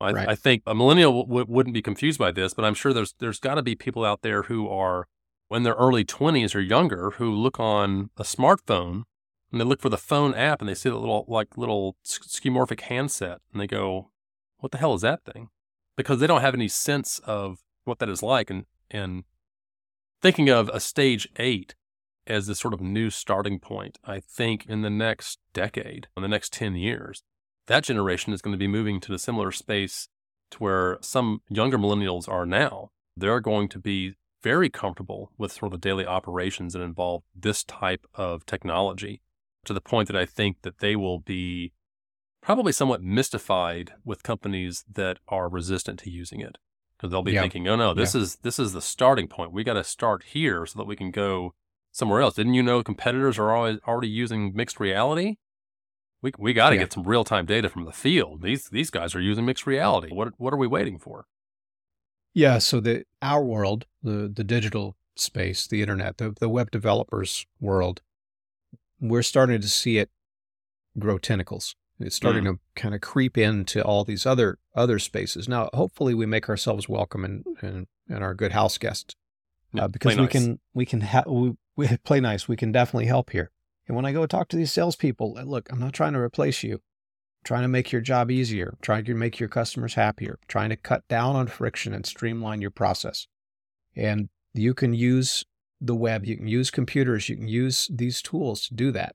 I, 0.00 0.12
right. 0.12 0.28
I 0.28 0.34
think 0.34 0.62
a 0.66 0.74
millennial 0.74 1.24
w- 1.24 1.46
wouldn't 1.48 1.74
be 1.74 1.82
confused 1.82 2.18
by 2.18 2.30
this, 2.30 2.54
but 2.54 2.64
I'm 2.64 2.74
sure 2.74 2.92
there's 2.92 3.14
there's 3.18 3.40
got 3.40 3.56
to 3.56 3.62
be 3.62 3.74
people 3.74 4.04
out 4.04 4.22
there 4.22 4.44
who 4.44 4.68
are 4.68 5.08
when 5.48 5.62
they're 5.62 5.74
early 5.74 6.04
20s 6.04 6.54
or 6.54 6.60
younger 6.60 7.12
who 7.12 7.30
look 7.30 7.58
on 7.58 8.10
a 8.16 8.22
smartphone 8.22 9.04
and 9.50 9.60
they 9.60 9.64
look 9.64 9.80
for 9.80 9.88
the 9.88 9.96
phone 9.96 10.34
app 10.34 10.60
and 10.60 10.68
they 10.68 10.74
see 10.74 10.90
the 10.90 10.98
little 10.98 11.24
like 11.26 11.56
little 11.56 11.96
skeuomorphic 12.04 12.82
handset 12.82 13.40
and 13.52 13.60
they 13.60 13.66
go, 13.66 14.10
"What 14.58 14.72
the 14.72 14.78
hell 14.78 14.94
is 14.94 15.02
that 15.02 15.24
thing?" 15.24 15.48
Because 15.96 16.20
they 16.20 16.26
don't 16.26 16.42
have 16.42 16.54
any 16.54 16.68
sense 16.68 17.18
of 17.20 17.58
what 17.84 17.98
that 17.98 18.08
is 18.08 18.22
like 18.22 18.50
and 18.50 18.66
and 18.90 19.24
thinking 20.20 20.48
of 20.48 20.68
a 20.70 20.80
stage 20.80 21.28
8 21.36 21.74
as 22.26 22.46
this 22.46 22.60
sort 22.60 22.74
of 22.74 22.80
new 22.80 23.10
starting 23.10 23.58
point, 23.58 23.98
I 24.04 24.20
think 24.20 24.66
in 24.66 24.82
the 24.82 24.90
next 24.90 25.38
decade, 25.52 26.08
in 26.16 26.22
the 26.22 26.28
next 26.28 26.52
10 26.52 26.76
years, 26.76 27.22
that 27.68 27.84
generation 27.84 28.32
is 28.32 28.42
going 28.42 28.52
to 28.52 28.58
be 28.58 28.66
moving 28.66 29.00
to 29.00 29.14
a 29.14 29.18
similar 29.18 29.52
space 29.52 30.08
to 30.50 30.58
where 30.58 30.98
some 31.00 31.40
younger 31.48 31.78
millennials 31.78 32.28
are 32.28 32.44
now. 32.44 32.90
They're 33.16 33.40
going 33.40 33.68
to 33.68 33.78
be 33.78 34.14
very 34.42 34.70
comfortable 34.70 35.32
with 35.36 35.52
sort 35.52 35.72
of 35.72 35.80
the 35.80 35.88
daily 35.88 36.06
operations 36.06 36.72
that 36.72 36.82
involve 36.82 37.22
this 37.34 37.64
type 37.64 38.06
of 38.14 38.46
technology 38.46 39.20
to 39.64 39.72
the 39.72 39.80
point 39.80 40.08
that 40.08 40.16
I 40.16 40.24
think 40.24 40.62
that 40.62 40.78
they 40.78 40.96
will 40.96 41.18
be 41.18 41.72
probably 42.40 42.72
somewhat 42.72 43.02
mystified 43.02 43.92
with 44.04 44.22
companies 44.22 44.84
that 44.90 45.18
are 45.28 45.48
resistant 45.48 45.98
to 46.00 46.10
using 46.10 46.40
it 46.40 46.56
because 46.96 47.10
they'll 47.10 47.22
be 47.22 47.32
yeah. 47.32 47.42
thinking, 47.42 47.68
"Oh 47.68 47.76
no, 47.76 47.94
this 47.94 48.14
yeah. 48.14 48.22
is 48.22 48.36
this 48.36 48.58
is 48.58 48.72
the 48.72 48.80
starting 48.80 49.28
point. 49.28 49.52
We 49.52 49.64
got 49.64 49.74
to 49.74 49.84
start 49.84 50.24
here 50.24 50.64
so 50.64 50.78
that 50.78 50.86
we 50.86 50.96
can 50.96 51.10
go 51.10 51.54
somewhere 51.92 52.20
else." 52.20 52.34
Didn't 52.34 52.54
you 52.54 52.62
know 52.62 52.82
competitors 52.82 53.38
are 53.38 53.52
always 53.52 53.78
already 53.86 54.08
using 54.08 54.52
mixed 54.54 54.80
reality? 54.80 55.36
We 56.22 56.32
we 56.38 56.52
got 56.52 56.70
to 56.70 56.74
yeah. 56.76 56.82
get 56.82 56.92
some 56.92 57.04
real 57.04 57.24
time 57.24 57.46
data 57.46 57.68
from 57.68 57.84
the 57.84 57.92
field. 57.92 58.42
These 58.42 58.68
these 58.70 58.90
guys 58.90 59.14
are 59.14 59.20
using 59.20 59.44
mixed 59.44 59.66
reality. 59.66 60.12
What 60.12 60.32
what 60.36 60.52
are 60.52 60.58
we 60.58 60.66
waiting 60.66 60.98
for? 60.98 61.26
Yeah, 62.34 62.58
so 62.58 62.80
the 62.80 63.04
our 63.22 63.42
world, 63.42 63.86
the 64.02 64.30
the 64.32 64.44
digital 64.44 64.96
space, 65.16 65.66
the 65.66 65.80
internet, 65.80 66.18
the 66.18 66.34
the 66.38 66.48
web 66.48 66.70
developers 66.70 67.46
world, 67.60 68.02
we're 69.00 69.22
starting 69.22 69.60
to 69.60 69.68
see 69.68 69.98
it 69.98 70.10
grow 70.98 71.18
tentacles. 71.18 71.74
It's 72.00 72.14
starting 72.14 72.44
mm. 72.44 72.54
to 72.54 72.58
kind 72.76 72.94
of 72.94 73.00
creep 73.00 73.36
into 73.36 73.82
all 73.82 74.04
these 74.04 74.24
other 74.24 74.58
other 74.74 74.98
spaces. 74.98 75.48
Now, 75.48 75.68
hopefully, 75.74 76.14
we 76.14 76.26
make 76.26 76.48
ourselves 76.48 76.88
welcome 76.88 77.24
and 77.24 77.44
and, 77.60 77.86
and 78.08 78.22
our 78.22 78.34
good 78.34 78.52
house 78.52 78.78
guests 78.78 79.14
uh, 79.76 79.88
because 79.88 80.16
we 80.16 80.22
nice. 80.22 80.32
can 80.32 80.60
we 80.74 80.86
can 80.86 81.00
ha- 81.00 81.24
we, 81.26 81.54
we 81.76 81.96
play 82.04 82.20
nice. 82.20 82.46
We 82.46 82.56
can 82.56 82.72
definitely 82.72 83.06
help 83.06 83.30
here. 83.30 83.50
And 83.88 83.96
when 83.96 84.04
I 84.04 84.12
go 84.12 84.26
talk 84.26 84.48
to 84.48 84.56
these 84.56 84.72
salespeople, 84.72 85.34
look, 85.44 85.72
I'm 85.72 85.80
not 85.80 85.94
trying 85.94 86.12
to 86.12 86.20
replace 86.20 86.62
you 86.62 86.80
trying 87.44 87.62
to 87.62 87.68
make 87.68 87.92
your 87.92 88.00
job 88.00 88.30
easier, 88.30 88.76
trying 88.82 89.04
to 89.04 89.14
make 89.14 89.40
your 89.40 89.48
customers 89.48 89.94
happier, 89.94 90.38
trying 90.48 90.70
to 90.70 90.76
cut 90.76 91.06
down 91.08 91.36
on 91.36 91.46
friction 91.46 91.94
and 91.94 92.04
streamline 92.04 92.60
your 92.60 92.70
process. 92.70 93.26
And 93.96 94.28
you 94.54 94.74
can 94.74 94.92
use 94.92 95.44
the 95.80 95.94
web, 95.94 96.26
you 96.26 96.36
can 96.36 96.48
use 96.48 96.70
computers, 96.70 97.28
you 97.28 97.36
can 97.36 97.48
use 97.48 97.88
these 97.90 98.20
tools 98.20 98.66
to 98.68 98.74
do 98.74 98.92
that. 98.92 99.14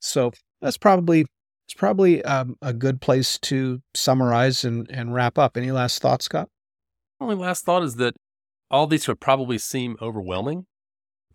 So 0.00 0.32
that's 0.60 0.76
probably 0.76 1.26
it's 1.66 1.74
probably 1.74 2.22
um, 2.24 2.56
a 2.60 2.74
good 2.74 3.00
place 3.00 3.38
to 3.38 3.80
summarize 3.94 4.64
and, 4.64 4.86
and 4.90 5.14
wrap 5.14 5.38
up. 5.38 5.56
Any 5.56 5.70
last 5.70 6.02
thoughts, 6.02 6.26
Scott? 6.26 6.50
Only 7.18 7.36
last 7.36 7.64
thought 7.64 7.82
is 7.82 7.96
that 7.96 8.14
all 8.70 8.86
these 8.86 9.08
would 9.08 9.20
probably 9.20 9.56
seem 9.56 9.96
overwhelming 10.02 10.66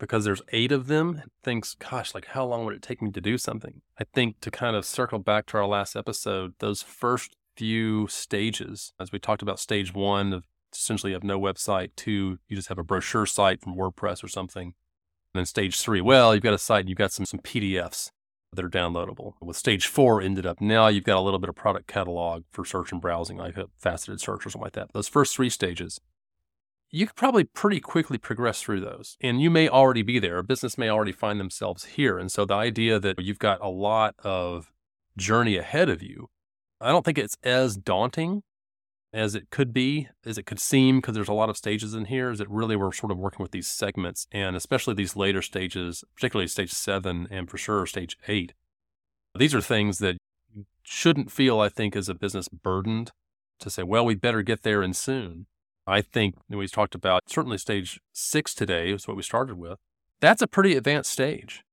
because 0.00 0.24
there's 0.24 0.42
eight 0.48 0.72
of 0.72 0.88
them 0.88 1.22
thinks 1.44 1.74
gosh 1.74 2.14
like 2.14 2.26
how 2.26 2.44
long 2.44 2.64
would 2.64 2.74
it 2.74 2.82
take 2.82 3.00
me 3.00 3.12
to 3.12 3.20
do 3.20 3.38
something? 3.38 3.82
I 4.00 4.04
think 4.04 4.40
to 4.40 4.50
kind 4.50 4.74
of 4.74 4.84
circle 4.84 5.20
back 5.20 5.46
to 5.46 5.58
our 5.58 5.66
last 5.66 5.94
episode 5.94 6.54
those 6.58 6.82
first 6.82 7.36
few 7.56 8.08
stages 8.08 8.92
as 8.98 9.12
we 9.12 9.18
talked 9.18 9.42
about 9.42 9.60
stage 9.60 9.94
one 9.94 10.32
of 10.32 10.44
essentially 10.72 11.10
you 11.10 11.14
have 11.14 11.22
no 11.22 11.38
website 11.38 11.90
two 11.94 12.38
you 12.48 12.56
just 12.56 12.68
have 12.68 12.78
a 12.78 12.84
brochure 12.84 13.26
site 13.26 13.60
from 13.60 13.76
wordpress 13.76 14.24
or 14.24 14.28
something. 14.28 14.74
And 15.32 15.38
then 15.40 15.46
stage 15.46 15.80
three 15.80 16.00
well 16.00 16.34
you've 16.34 16.42
got 16.42 16.54
a 16.54 16.58
site 16.58 16.80
and 16.80 16.88
you've 16.88 16.98
got 16.98 17.12
some 17.12 17.26
some 17.26 17.40
pdfs 17.40 18.10
that 18.52 18.64
are 18.64 18.70
downloadable. 18.70 19.34
With 19.40 19.56
stage 19.56 19.86
four 19.86 20.20
ended 20.22 20.46
up 20.46 20.60
now 20.60 20.88
you've 20.88 21.04
got 21.04 21.18
a 21.18 21.20
little 21.20 21.38
bit 21.38 21.50
of 21.50 21.54
product 21.54 21.86
catalog 21.86 22.44
for 22.50 22.64
search 22.64 22.90
and 22.90 23.00
browsing 23.00 23.36
like 23.36 23.56
a 23.58 23.66
faceted 23.78 24.20
search 24.20 24.46
or 24.46 24.50
something 24.50 24.64
like 24.64 24.72
that. 24.72 24.92
Those 24.94 25.08
first 25.08 25.36
three 25.36 25.50
stages 25.50 26.00
you 26.90 27.06
could 27.06 27.16
probably 27.16 27.44
pretty 27.44 27.80
quickly 27.80 28.18
progress 28.18 28.62
through 28.62 28.80
those. 28.80 29.16
And 29.20 29.40
you 29.40 29.50
may 29.50 29.68
already 29.68 30.02
be 30.02 30.18
there. 30.18 30.38
A 30.38 30.44
business 30.44 30.76
may 30.76 30.88
already 30.88 31.12
find 31.12 31.38
themselves 31.38 31.84
here. 31.84 32.18
And 32.18 32.30
so 32.32 32.44
the 32.44 32.54
idea 32.54 32.98
that 32.98 33.20
you've 33.20 33.38
got 33.38 33.60
a 33.60 33.68
lot 33.68 34.14
of 34.24 34.72
journey 35.16 35.56
ahead 35.56 35.88
of 35.88 36.02
you, 36.02 36.28
I 36.80 36.90
don't 36.90 37.04
think 37.04 37.18
it's 37.18 37.36
as 37.42 37.76
daunting 37.76 38.42
as 39.12 39.34
it 39.34 39.50
could 39.50 39.72
be, 39.72 40.08
as 40.24 40.38
it 40.38 40.46
could 40.46 40.60
seem, 40.60 40.98
because 40.98 41.14
there's 41.14 41.28
a 41.28 41.32
lot 41.32 41.50
of 41.50 41.56
stages 41.56 41.94
in 41.94 42.06
here. 42.06 42.30
Is 42.30 42.38
that 42.38 42.48
really 42.48 42.76
we're 42.76 42.92
sort 42.92 43.12
of 43.12 43.18
working 43.18 43.42
with 43.42 43.52
these 43.52 43.68
segments 43.68 44.26
and 44.32 44.56
especially 44.56 44.94
these 44.94 45.16
later 45.16 45.42
stages, 45.42 46.04
particularly 46.14 46.48
stage 46.48 46.72
seven 46.72 47.28
and 47.30 47.50
for 47.50 47.58
sure 47.58 47.86
stage 47.86 48.16
eight. 48.28 48.54
These 49.36 49.54
are 49.54 49.60
things 49.60 49.98
that 49.98 50.16
shouldn't 50.82 51.30
feel, 51.30 51.60
I 51.60 51.68
think, 51.68 51.94
as 51.94 52.08
a 52.08 52.14
business 52.14 52.48
burdened 52.48 53.12
to 53.60 53.70
say, 53.70 53.82
well, 53.84 54.04
we 54.04 54.14
better 54.14 54.42
get 54.42 54.62
there 54.62 54.82
and 54.82 54.96
soon. 54.96 55.46
I 55.90 56.02
think 56.02 56.36
we 56.48 56.68
talked 56.68 56.94
about 56.94 57.28
certainly 57.28 57.58
stage 57.58 58.00
six 58.12 58.54
today 58.54 58.92
is 58.92 59.08
what 59.08 59.16
we 59.16 59.24
started 59.24 59.56
with. 59.56 59.78
That's 60.20 60.40
a 60.40 60.46
pretty 60.46 60.76
advanced 60.76 61.10
stage. 61.10 61.64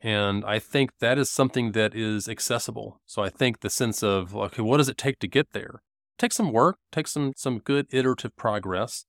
And 0.00 0.44
I 0.44 0.58
think 0.58 0.90
that 0.98 1.16
is 1.16 1.30
something 1.30 1.72
that 1.72 1.94
is 1.94 2.28
accessible. 2.28 3.00
So 3.06 3.22
I 3.22 3.28
think 3.28 3.60
the 3.60 3.70
sense 3.70 4.02
of, 4.02 4.34
okay, 4.36 4.62
what 4.62 4.78
does 4.78 4.88
it 4.88 4.98
take 4.98 5.20
to 5.20 5.28
get 5.28 5.52
there? 5.52 5.82
Take 6.18 6.32
some 6.32 6.52
work, 6.52 6.78
take 6.90 7.06
some, 7.06 7.34
some 7.36 7.58
good 7.58 7.86
iterative 7.90 8.34
progress, 8.36 9.04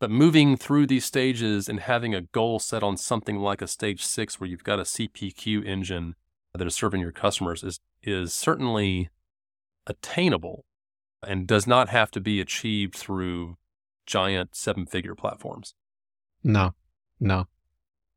but 0.00 0.10
moving 0.10 0.56
through 0.56 0.86
these 0.86 1.06
stages 1.06 1.68
and 1.68 1.80
having 1.80 2.14
a 2.14 2.22
goal 2.22 2.58
set 2.58 2.82
on 2.82 2.96
something 2.96 3.38
like 3.38 3.62
a 3.62 3.66
stage 3.66 4.04
six 4.04 4.38
where 4.38 4.48
you've 4.48 4.64
got 4.64 4.78
a 4.78 4.82
CPQ 4.82 5.64
engine 5.66 6.14
that 6.54 6.66
is 6.66 6.74
serving 6.74 7.00
your 7.00 7.12
customers 7.12 7.62
is, 7.62 7.80
is 8.02 8.34
certainly 8.34 9.08
attainable 9.86 10.64
and 11.26 11.46
does 11.46 11.66
not 11.66 11.88
have 11.88 12.10
to 12.10 12.20
be 12.20 12.40
achieved 12.40 12.94
through 12.94 13.56
giant 14.08 14.56
seven 14.56 14.86
figure 14.86 15.14
platforms. 15.14 15.74
No, 16.42 16.74
no. 17.20 17.46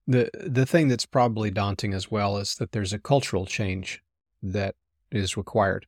The 0.08 0.32
the 0.34 0.66
thing 0.66 0.88
that's 0.88 1.06
probably 1.06 1.52
daunting 1.52 1.94
as 1.94 2.10
well 2.10 2.38
is 2.38 2.56
that 2.56 2.72
there's 2.72 2.94
a 2.94 3.00
cultural 3.00 3.46
change 3.46 4.02
that 4.42 4.76
is 5.12 5.38
required. 5.38 5.86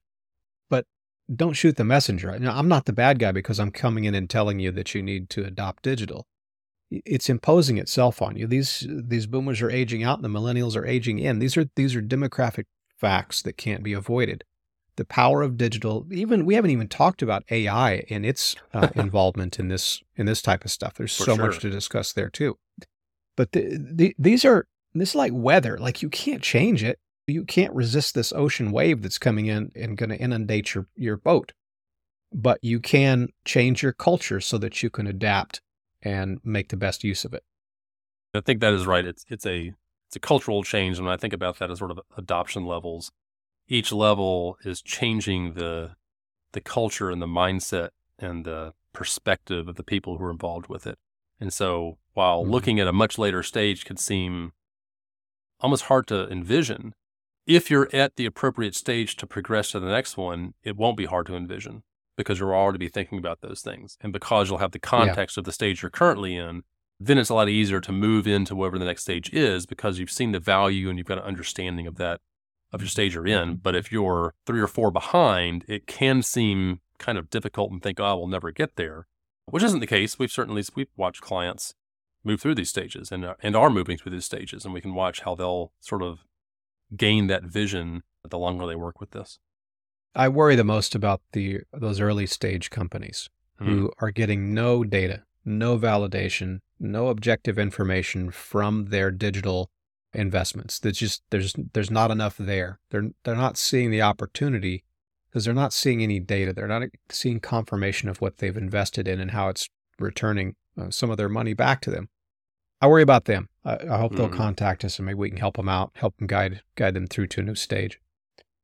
But 0.70 0.86
don't 1.34 1.54
shoot 1.54 1.78
the 1.78 1.84
messenger. 1.84 2.38
Now, 2.38 2.58
I'm 2.58 2.68
not 2.68 2.86
the 2.86 2.94
bad 2.94 3.18
guy 3.18 3.32
because 3.32 3.60
I'm 3.60 3.72
coming 3.72 4.04
in 4.04 4.14
and 4.14 4.30
telling 4.30 4.60
you 4.60 4.72
that 4.74 4.94
you 4.94 5.02
need 5.02 5.30
to 5.32 5.46
adopt 5.46 5.84
digital. 5.84 6.28
It's 6.92 7.30
imposing 7.30 7.80
itself 7.80 8.22
on 8.22 8.36
you. 8.36 8.46
These 8.46 8.86
these 8.90 9.26
boomers 9.26 9.62
are 9.62 9.72
aging 9.72 10.04
out 10.04 10.20
and 10.20 10.26
the 10.26 10.40
millennials 10.40 10.76
are 10.76 10.86
aging 10.86 11.20
in. 11.20 11.40
These 11.40 11.58
are 11.58 11.66
these 11.76 11.96
are 11.96 12.02
demographic 12.02 12.66
facts 13.00 13.42
that 13.42 13.58
can't 13.58 13.84
be 13.84 13.94
avoided 13.94 14.44
the 14.96 15.06
power 15.06 15.42
of 15.42 15.58
digital. 15.58 16.06
Even 16.12 16.46
we 16.46 16.56
haven't 16.56 16.72
even 16.72 16.88
talked 16.88 17.22
about 17.22 17.44
ai 17.50 18.04
and 18.10 18.26
its 18.26 18.56
uh, 18.74 18.90
involvement 18.96 19.60
in 19.60 19.68
this 19.68 20.02
in 20.16 20.26
this 20.26 20.42
type 20.42 20.66
of 20.66 20.72
stuff. 20.72 20.96
There's 20.96 21.16
For 21.16 21.24
so 21.24 21.36
sure. 21.36 21.48
much 21.48 21.60
to 21.60 21.70
discuss 21.70 22.14
there 22.14 22.30
too. 22.30 22.58
But 23.36 23.52
the, 23.54 23.80
the, 23.80 24.16
these 24.20 24.46
are 24.46 24.68
this 24.94 25.10
is 25.10 25.16
like 25.16 25.32
weather. 25.34 25.78
Like 25.78 26.02
you 26.02 26.10
can't 26.10 26.42
change 26.42 26.84
it. 26.84 27.00
You 27.26 27.46
can't 27.46 27.74
resist 27.74 28.16
this 28.16 28.34
ocean 28.34 28.72
wave 28.72 29.02
that's 29.02 29.18
coming 29.18 29.46
in 29.48 29.72
and 29.76 29.98
going 29.98 30.10
to 30.10 30.18
inundate 30.18 30.76
your 30.76 30.88
your 30.96 31.18
boat. 31.18 31.54
But 32.32 32.60
you 32.64 32.80
can 32.80 33.30
change 33.46 33.84
your 33.84 33.94
culture 33.94 34.40
so 34.40 34.58
that 34.58 34.82
you 34.82 34.90
can 34.90 35.08
adapt 35.08 35.62
and 36.02 36.40
make 36.44 36.70
the 36.70 36.78
best 36.78 37.04
use 37.04 37.24
of 37.26 37.34
it. 37.34 37.44
I 38.34 38.42
think 38.42 38.62
that 38.62 38.74
is 38.74 38.86
right. 38.86 39.06
It's 39.06 39.26
it's 39.30 39.46
a 39.46 39.74
it's 40.14 40.18
a 40.18 40.20
cultural 40.20 40.62
change 40.62 41.00
and 41.00 41.10
i 41.10 41.18
think 41.18 41.34
about 41.34 41.58
that 41.58 41.72
as 41.72 41.80
sort 41.80 41.90
of 41.90 42.00
adoption 42.16 42.68
levels 42.68 43.12
each 43.74 43.92
level 43.92 44.58
is 44.64 44.82
changing 44.82 45.54
the 45.54 45.96
the 46.54 46.62
culture 46.62 47.10
and 47.10 47.20
the 47.22 47.26
mindset 47.28 47.90
and 48.20 48.46
the 48.46 48.74
perspective 48.94 49.68
of 49.68 49.76
the 49.76 49.84
people 49.84 50.18
who 50.18 50.24
are 50.26 50.30
involved 50.32 50.68
with 50.68 50.86
it. 50.86 51.00
And 51.40 51.52
so 51.52 51.98
while 52.14 52.46
Mhm. 52.46 52.52
looking 52.52 52.80
at 52.80 52.88
a 52.88 52.94
much 52.94 53.18
later 53.18 53.42
stage 53.42 53.86
could 53.86 53.98
seem 54.00 54.54
almost 55.60 55.86
hard 55.86 56.08
to 56.08 56.30
envision, 56.30 56.94
if 57.48 57.72
you're 57.72 57.90
at 57.94 58.16
the 58.16 58.26
appropriate 58.28 58.76
stage 58.76 59.16
to 59.18 59.28
progress 59.28 59.72
to 59.72 59.80
the 59.80 59.88
next 59.90 60.16
one, 60.16 60.54
it 60.64 60.78
won't 60.78 60.96
be 60.98 61.06
hard 61.06 61.26
to 61.28 61.36
envision 61.36 61.84
because 62.16 62.40
you'll 62.40 62.52
already 62.52 62.78
be 62.78 62.88
thinking 62.88 63.18
about 63.18 63.42
those 63.42 63.62
things. 63.62 63.98
And 64.02 64.14
because 64.14 64.48
you'll 64.50 64.60
have 64.60 64.72
the 64.72 64.80
context 64.80 65.38
of 65.38 65.44
the 65.46 65.52
stage 65.52 65.82
you're 65.82 65.90
currently 65.90 66.36
in, 66.36 66.64
then 67.00 67.18
it's 67.18 67.30
a 67.32 67.34
lot 67.34 67.50
easier 67.50 67.82
to 67.82 67.92
move 67.92 68.28
into 68.28 68.56
whatever 68.56 68.78
the 68.78 68.86
next 68.86 69.02
stage 69.02 69.34
is 69.34 69.66
because 69.66 69.98
you've 69.98 70.12
seen 70.12 70.32
the 70.32 70.40
value 70.40 70.90
and 70.90 70.98
you've 70.98 71.08
got 71.08 71.18
an 71.18 71.24
understanding 71.24 71.88
of 71.88 71.96
that 71.96 72.22
of 72.74 72.82
your 72.82 72.90
stage 72.90 73.14
you're 73.14 73.28
in. 73.28 73.56
But 73.58 73.76
if 73.76 73.92
you're 73.92 74.34
three 74.46 74.60
or 74.60 74.68
four 74.68 74.92
behind, 74.92 75.64
it 75.68 75.88
can 75.88 76.22
seem 76.24 76.82
kind 76.98 77.18
of 77.18 77.30
difficult 77.30 77.72
and 77.72 77.82
think, 77.82 78.00
oh, 78.00 78.18
we'll 78.18 78.28
never 78.28 78.52
get 78.52 78.76
there, 78.76 79.08
which 79.46 79.64
isn't 79.64 79.80
the 79.80 79.88
case. 79.88 80.20
We've 80.20 80.32
certainly 80.32 80.64
we've 80.76 80.88
watched 80.98 81.22
clients 81.22 81.76
move 82.24 82.42
through 82.42 82.56
these 82.56 82.70
stages 82.70 83.12
and 83.12 83.24
are- 83.26 83.38
and 83.42 83.56
are 83.56 83.70
moving 83.70 83.98
through 83.98 84.14
these 84.14 84.26
stages, 84.26 84.66
and 84.66 84.74
we 84.74 84.82
can 84.82 84.96
watch 84.96 85.22
how 85.22 85.36
they'll 85.36 85.72
sort 85.80 86.02
of 86.02 86.26
gain 86.96 87.28
that 87.28 87.44
vision 87.44 88.04
the 88.28 88.38
longer 88.38 88.66
they 88.66 88.76
work 88.76 89.00
with 89.00 89.12
this. 89.12 89.40
I 90.16 90.30
worry 90.30 90.56
the 90.56 90.64
most 90.64 90.96
about 90.96 91.22
the 91.34 91.62
those 91.72 92.00
early 92.00 92.26
stage 92.26 92.70
companies 92.70 93.30
hmm. 93.58 93.66
who 93.66 93.92
are 94.00 94.12
getting 94.12 94.54
no 94.54 94.84
data, 94.84 95.24
no 95.44 95.78
validation, 95.78 96.60
no 96.80 97.08
objective 97.08 97.60
information 97.60 98.32
from 98.32 98.86
their 98.86 99.12
digital 99.12 99.70
investments. 100.14 100.80
There's 100.80 100.98
just 100.98 101.24
there's 101.30 101.54
there's 101.74 101.92
not 101.92 102.12
enough 102.12 102.38
there. 102.38 102.80
They're 102.90 103.10
they're 103.24 103.36
not 103.36 103.58
seeing 103.58 103.92
the 103.92 104.02
opportunity 104.02 104.84
because 105.30 105.46
they're 105.46 105.54
not 105.54 105.74
seeing 105.74 106.04
any 106.04 106.20
data. 106.20 106.54
They're 106.54 106.68
not 106.68 106.84
seeing 107.10 107.40
confirmation 107.40 108.10
of 108.10 108.22
what 108.22 108.38
they've 108.38 108.56
invested 108.56 109.08
in 109.08 109.20
and 109.20 109.32
how 109.32 109.50
it's 109.50 109.70
returning 110.00 110.56
uh, 110.80 110.90
some 110.90 111.10
of 111.10 111.18
their 111.18 111.30
money 111.30 111.54
back 111.54 111.82
to 111.82 111.92
them. 111.92 112.10
I 112.82 112.88
worry 112.88 113.04
about 113.04 113.26
them. 113.26 113.50
I, 113.64 113.78
I 113.90 113.98
hope 113.98 114.16
they'll 114.16 114.30
Mhm. 114.30 114.34
contact 114.36 114.84
us 114.84 115.00
and 115.00 115.06
maybe 115.06 115.16
we 115.20 115.30
can 115.30 115.40
help 115.40 115.56
them 115.56 115.70
out, 115.70 115.92
help 115.96 116.18
them 116.18 116.28
guide 116.28 116.62
guide 116.76 116.94
them 116.94 117.08
through 117.08 117.28
to 117.28 117.42
a 117.42 117.44
new 117.44 117.56
stage. 117.56 118.00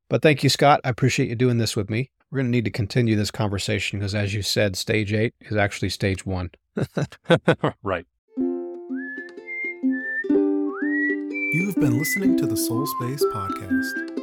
But 0.10 0.22
thank 0.22 0.44
you, 0.44 0.50
Scott. 0.50 0.82
I 0.84 0.90
appreciate 0.90 1.30
you 1.30 1.36
doing 1.36 1.58
this 1.60 1.76
with 1.76 1.90
me. 1.90 2.12
We're 2.32 2.38
going 2.38 2.48
to 2.48 2.52
need 2.52 2.66
to 2.66 2.72
continue 2.72 3.16
this 3.16 3.32
conversation 3.32 4.00
because, 4.00 4.14
as 4.14 4.34
you 4.36 4.42
said, 4.44 4.76
stage 4.76 5.14
eight 5.14 5.34
is 5.42 5.56
actually 5.58 5.90
stage 5.90 6.26
one. 6.26 6.52
right. 7.84 8.06
You've 11.52 11.74
been 11.74 11.98
listening 11.98 12.38
to 12.38 12.46
the 12.46 12.54
Solspace 12.54 13.24
Podcast. 13.34 14.19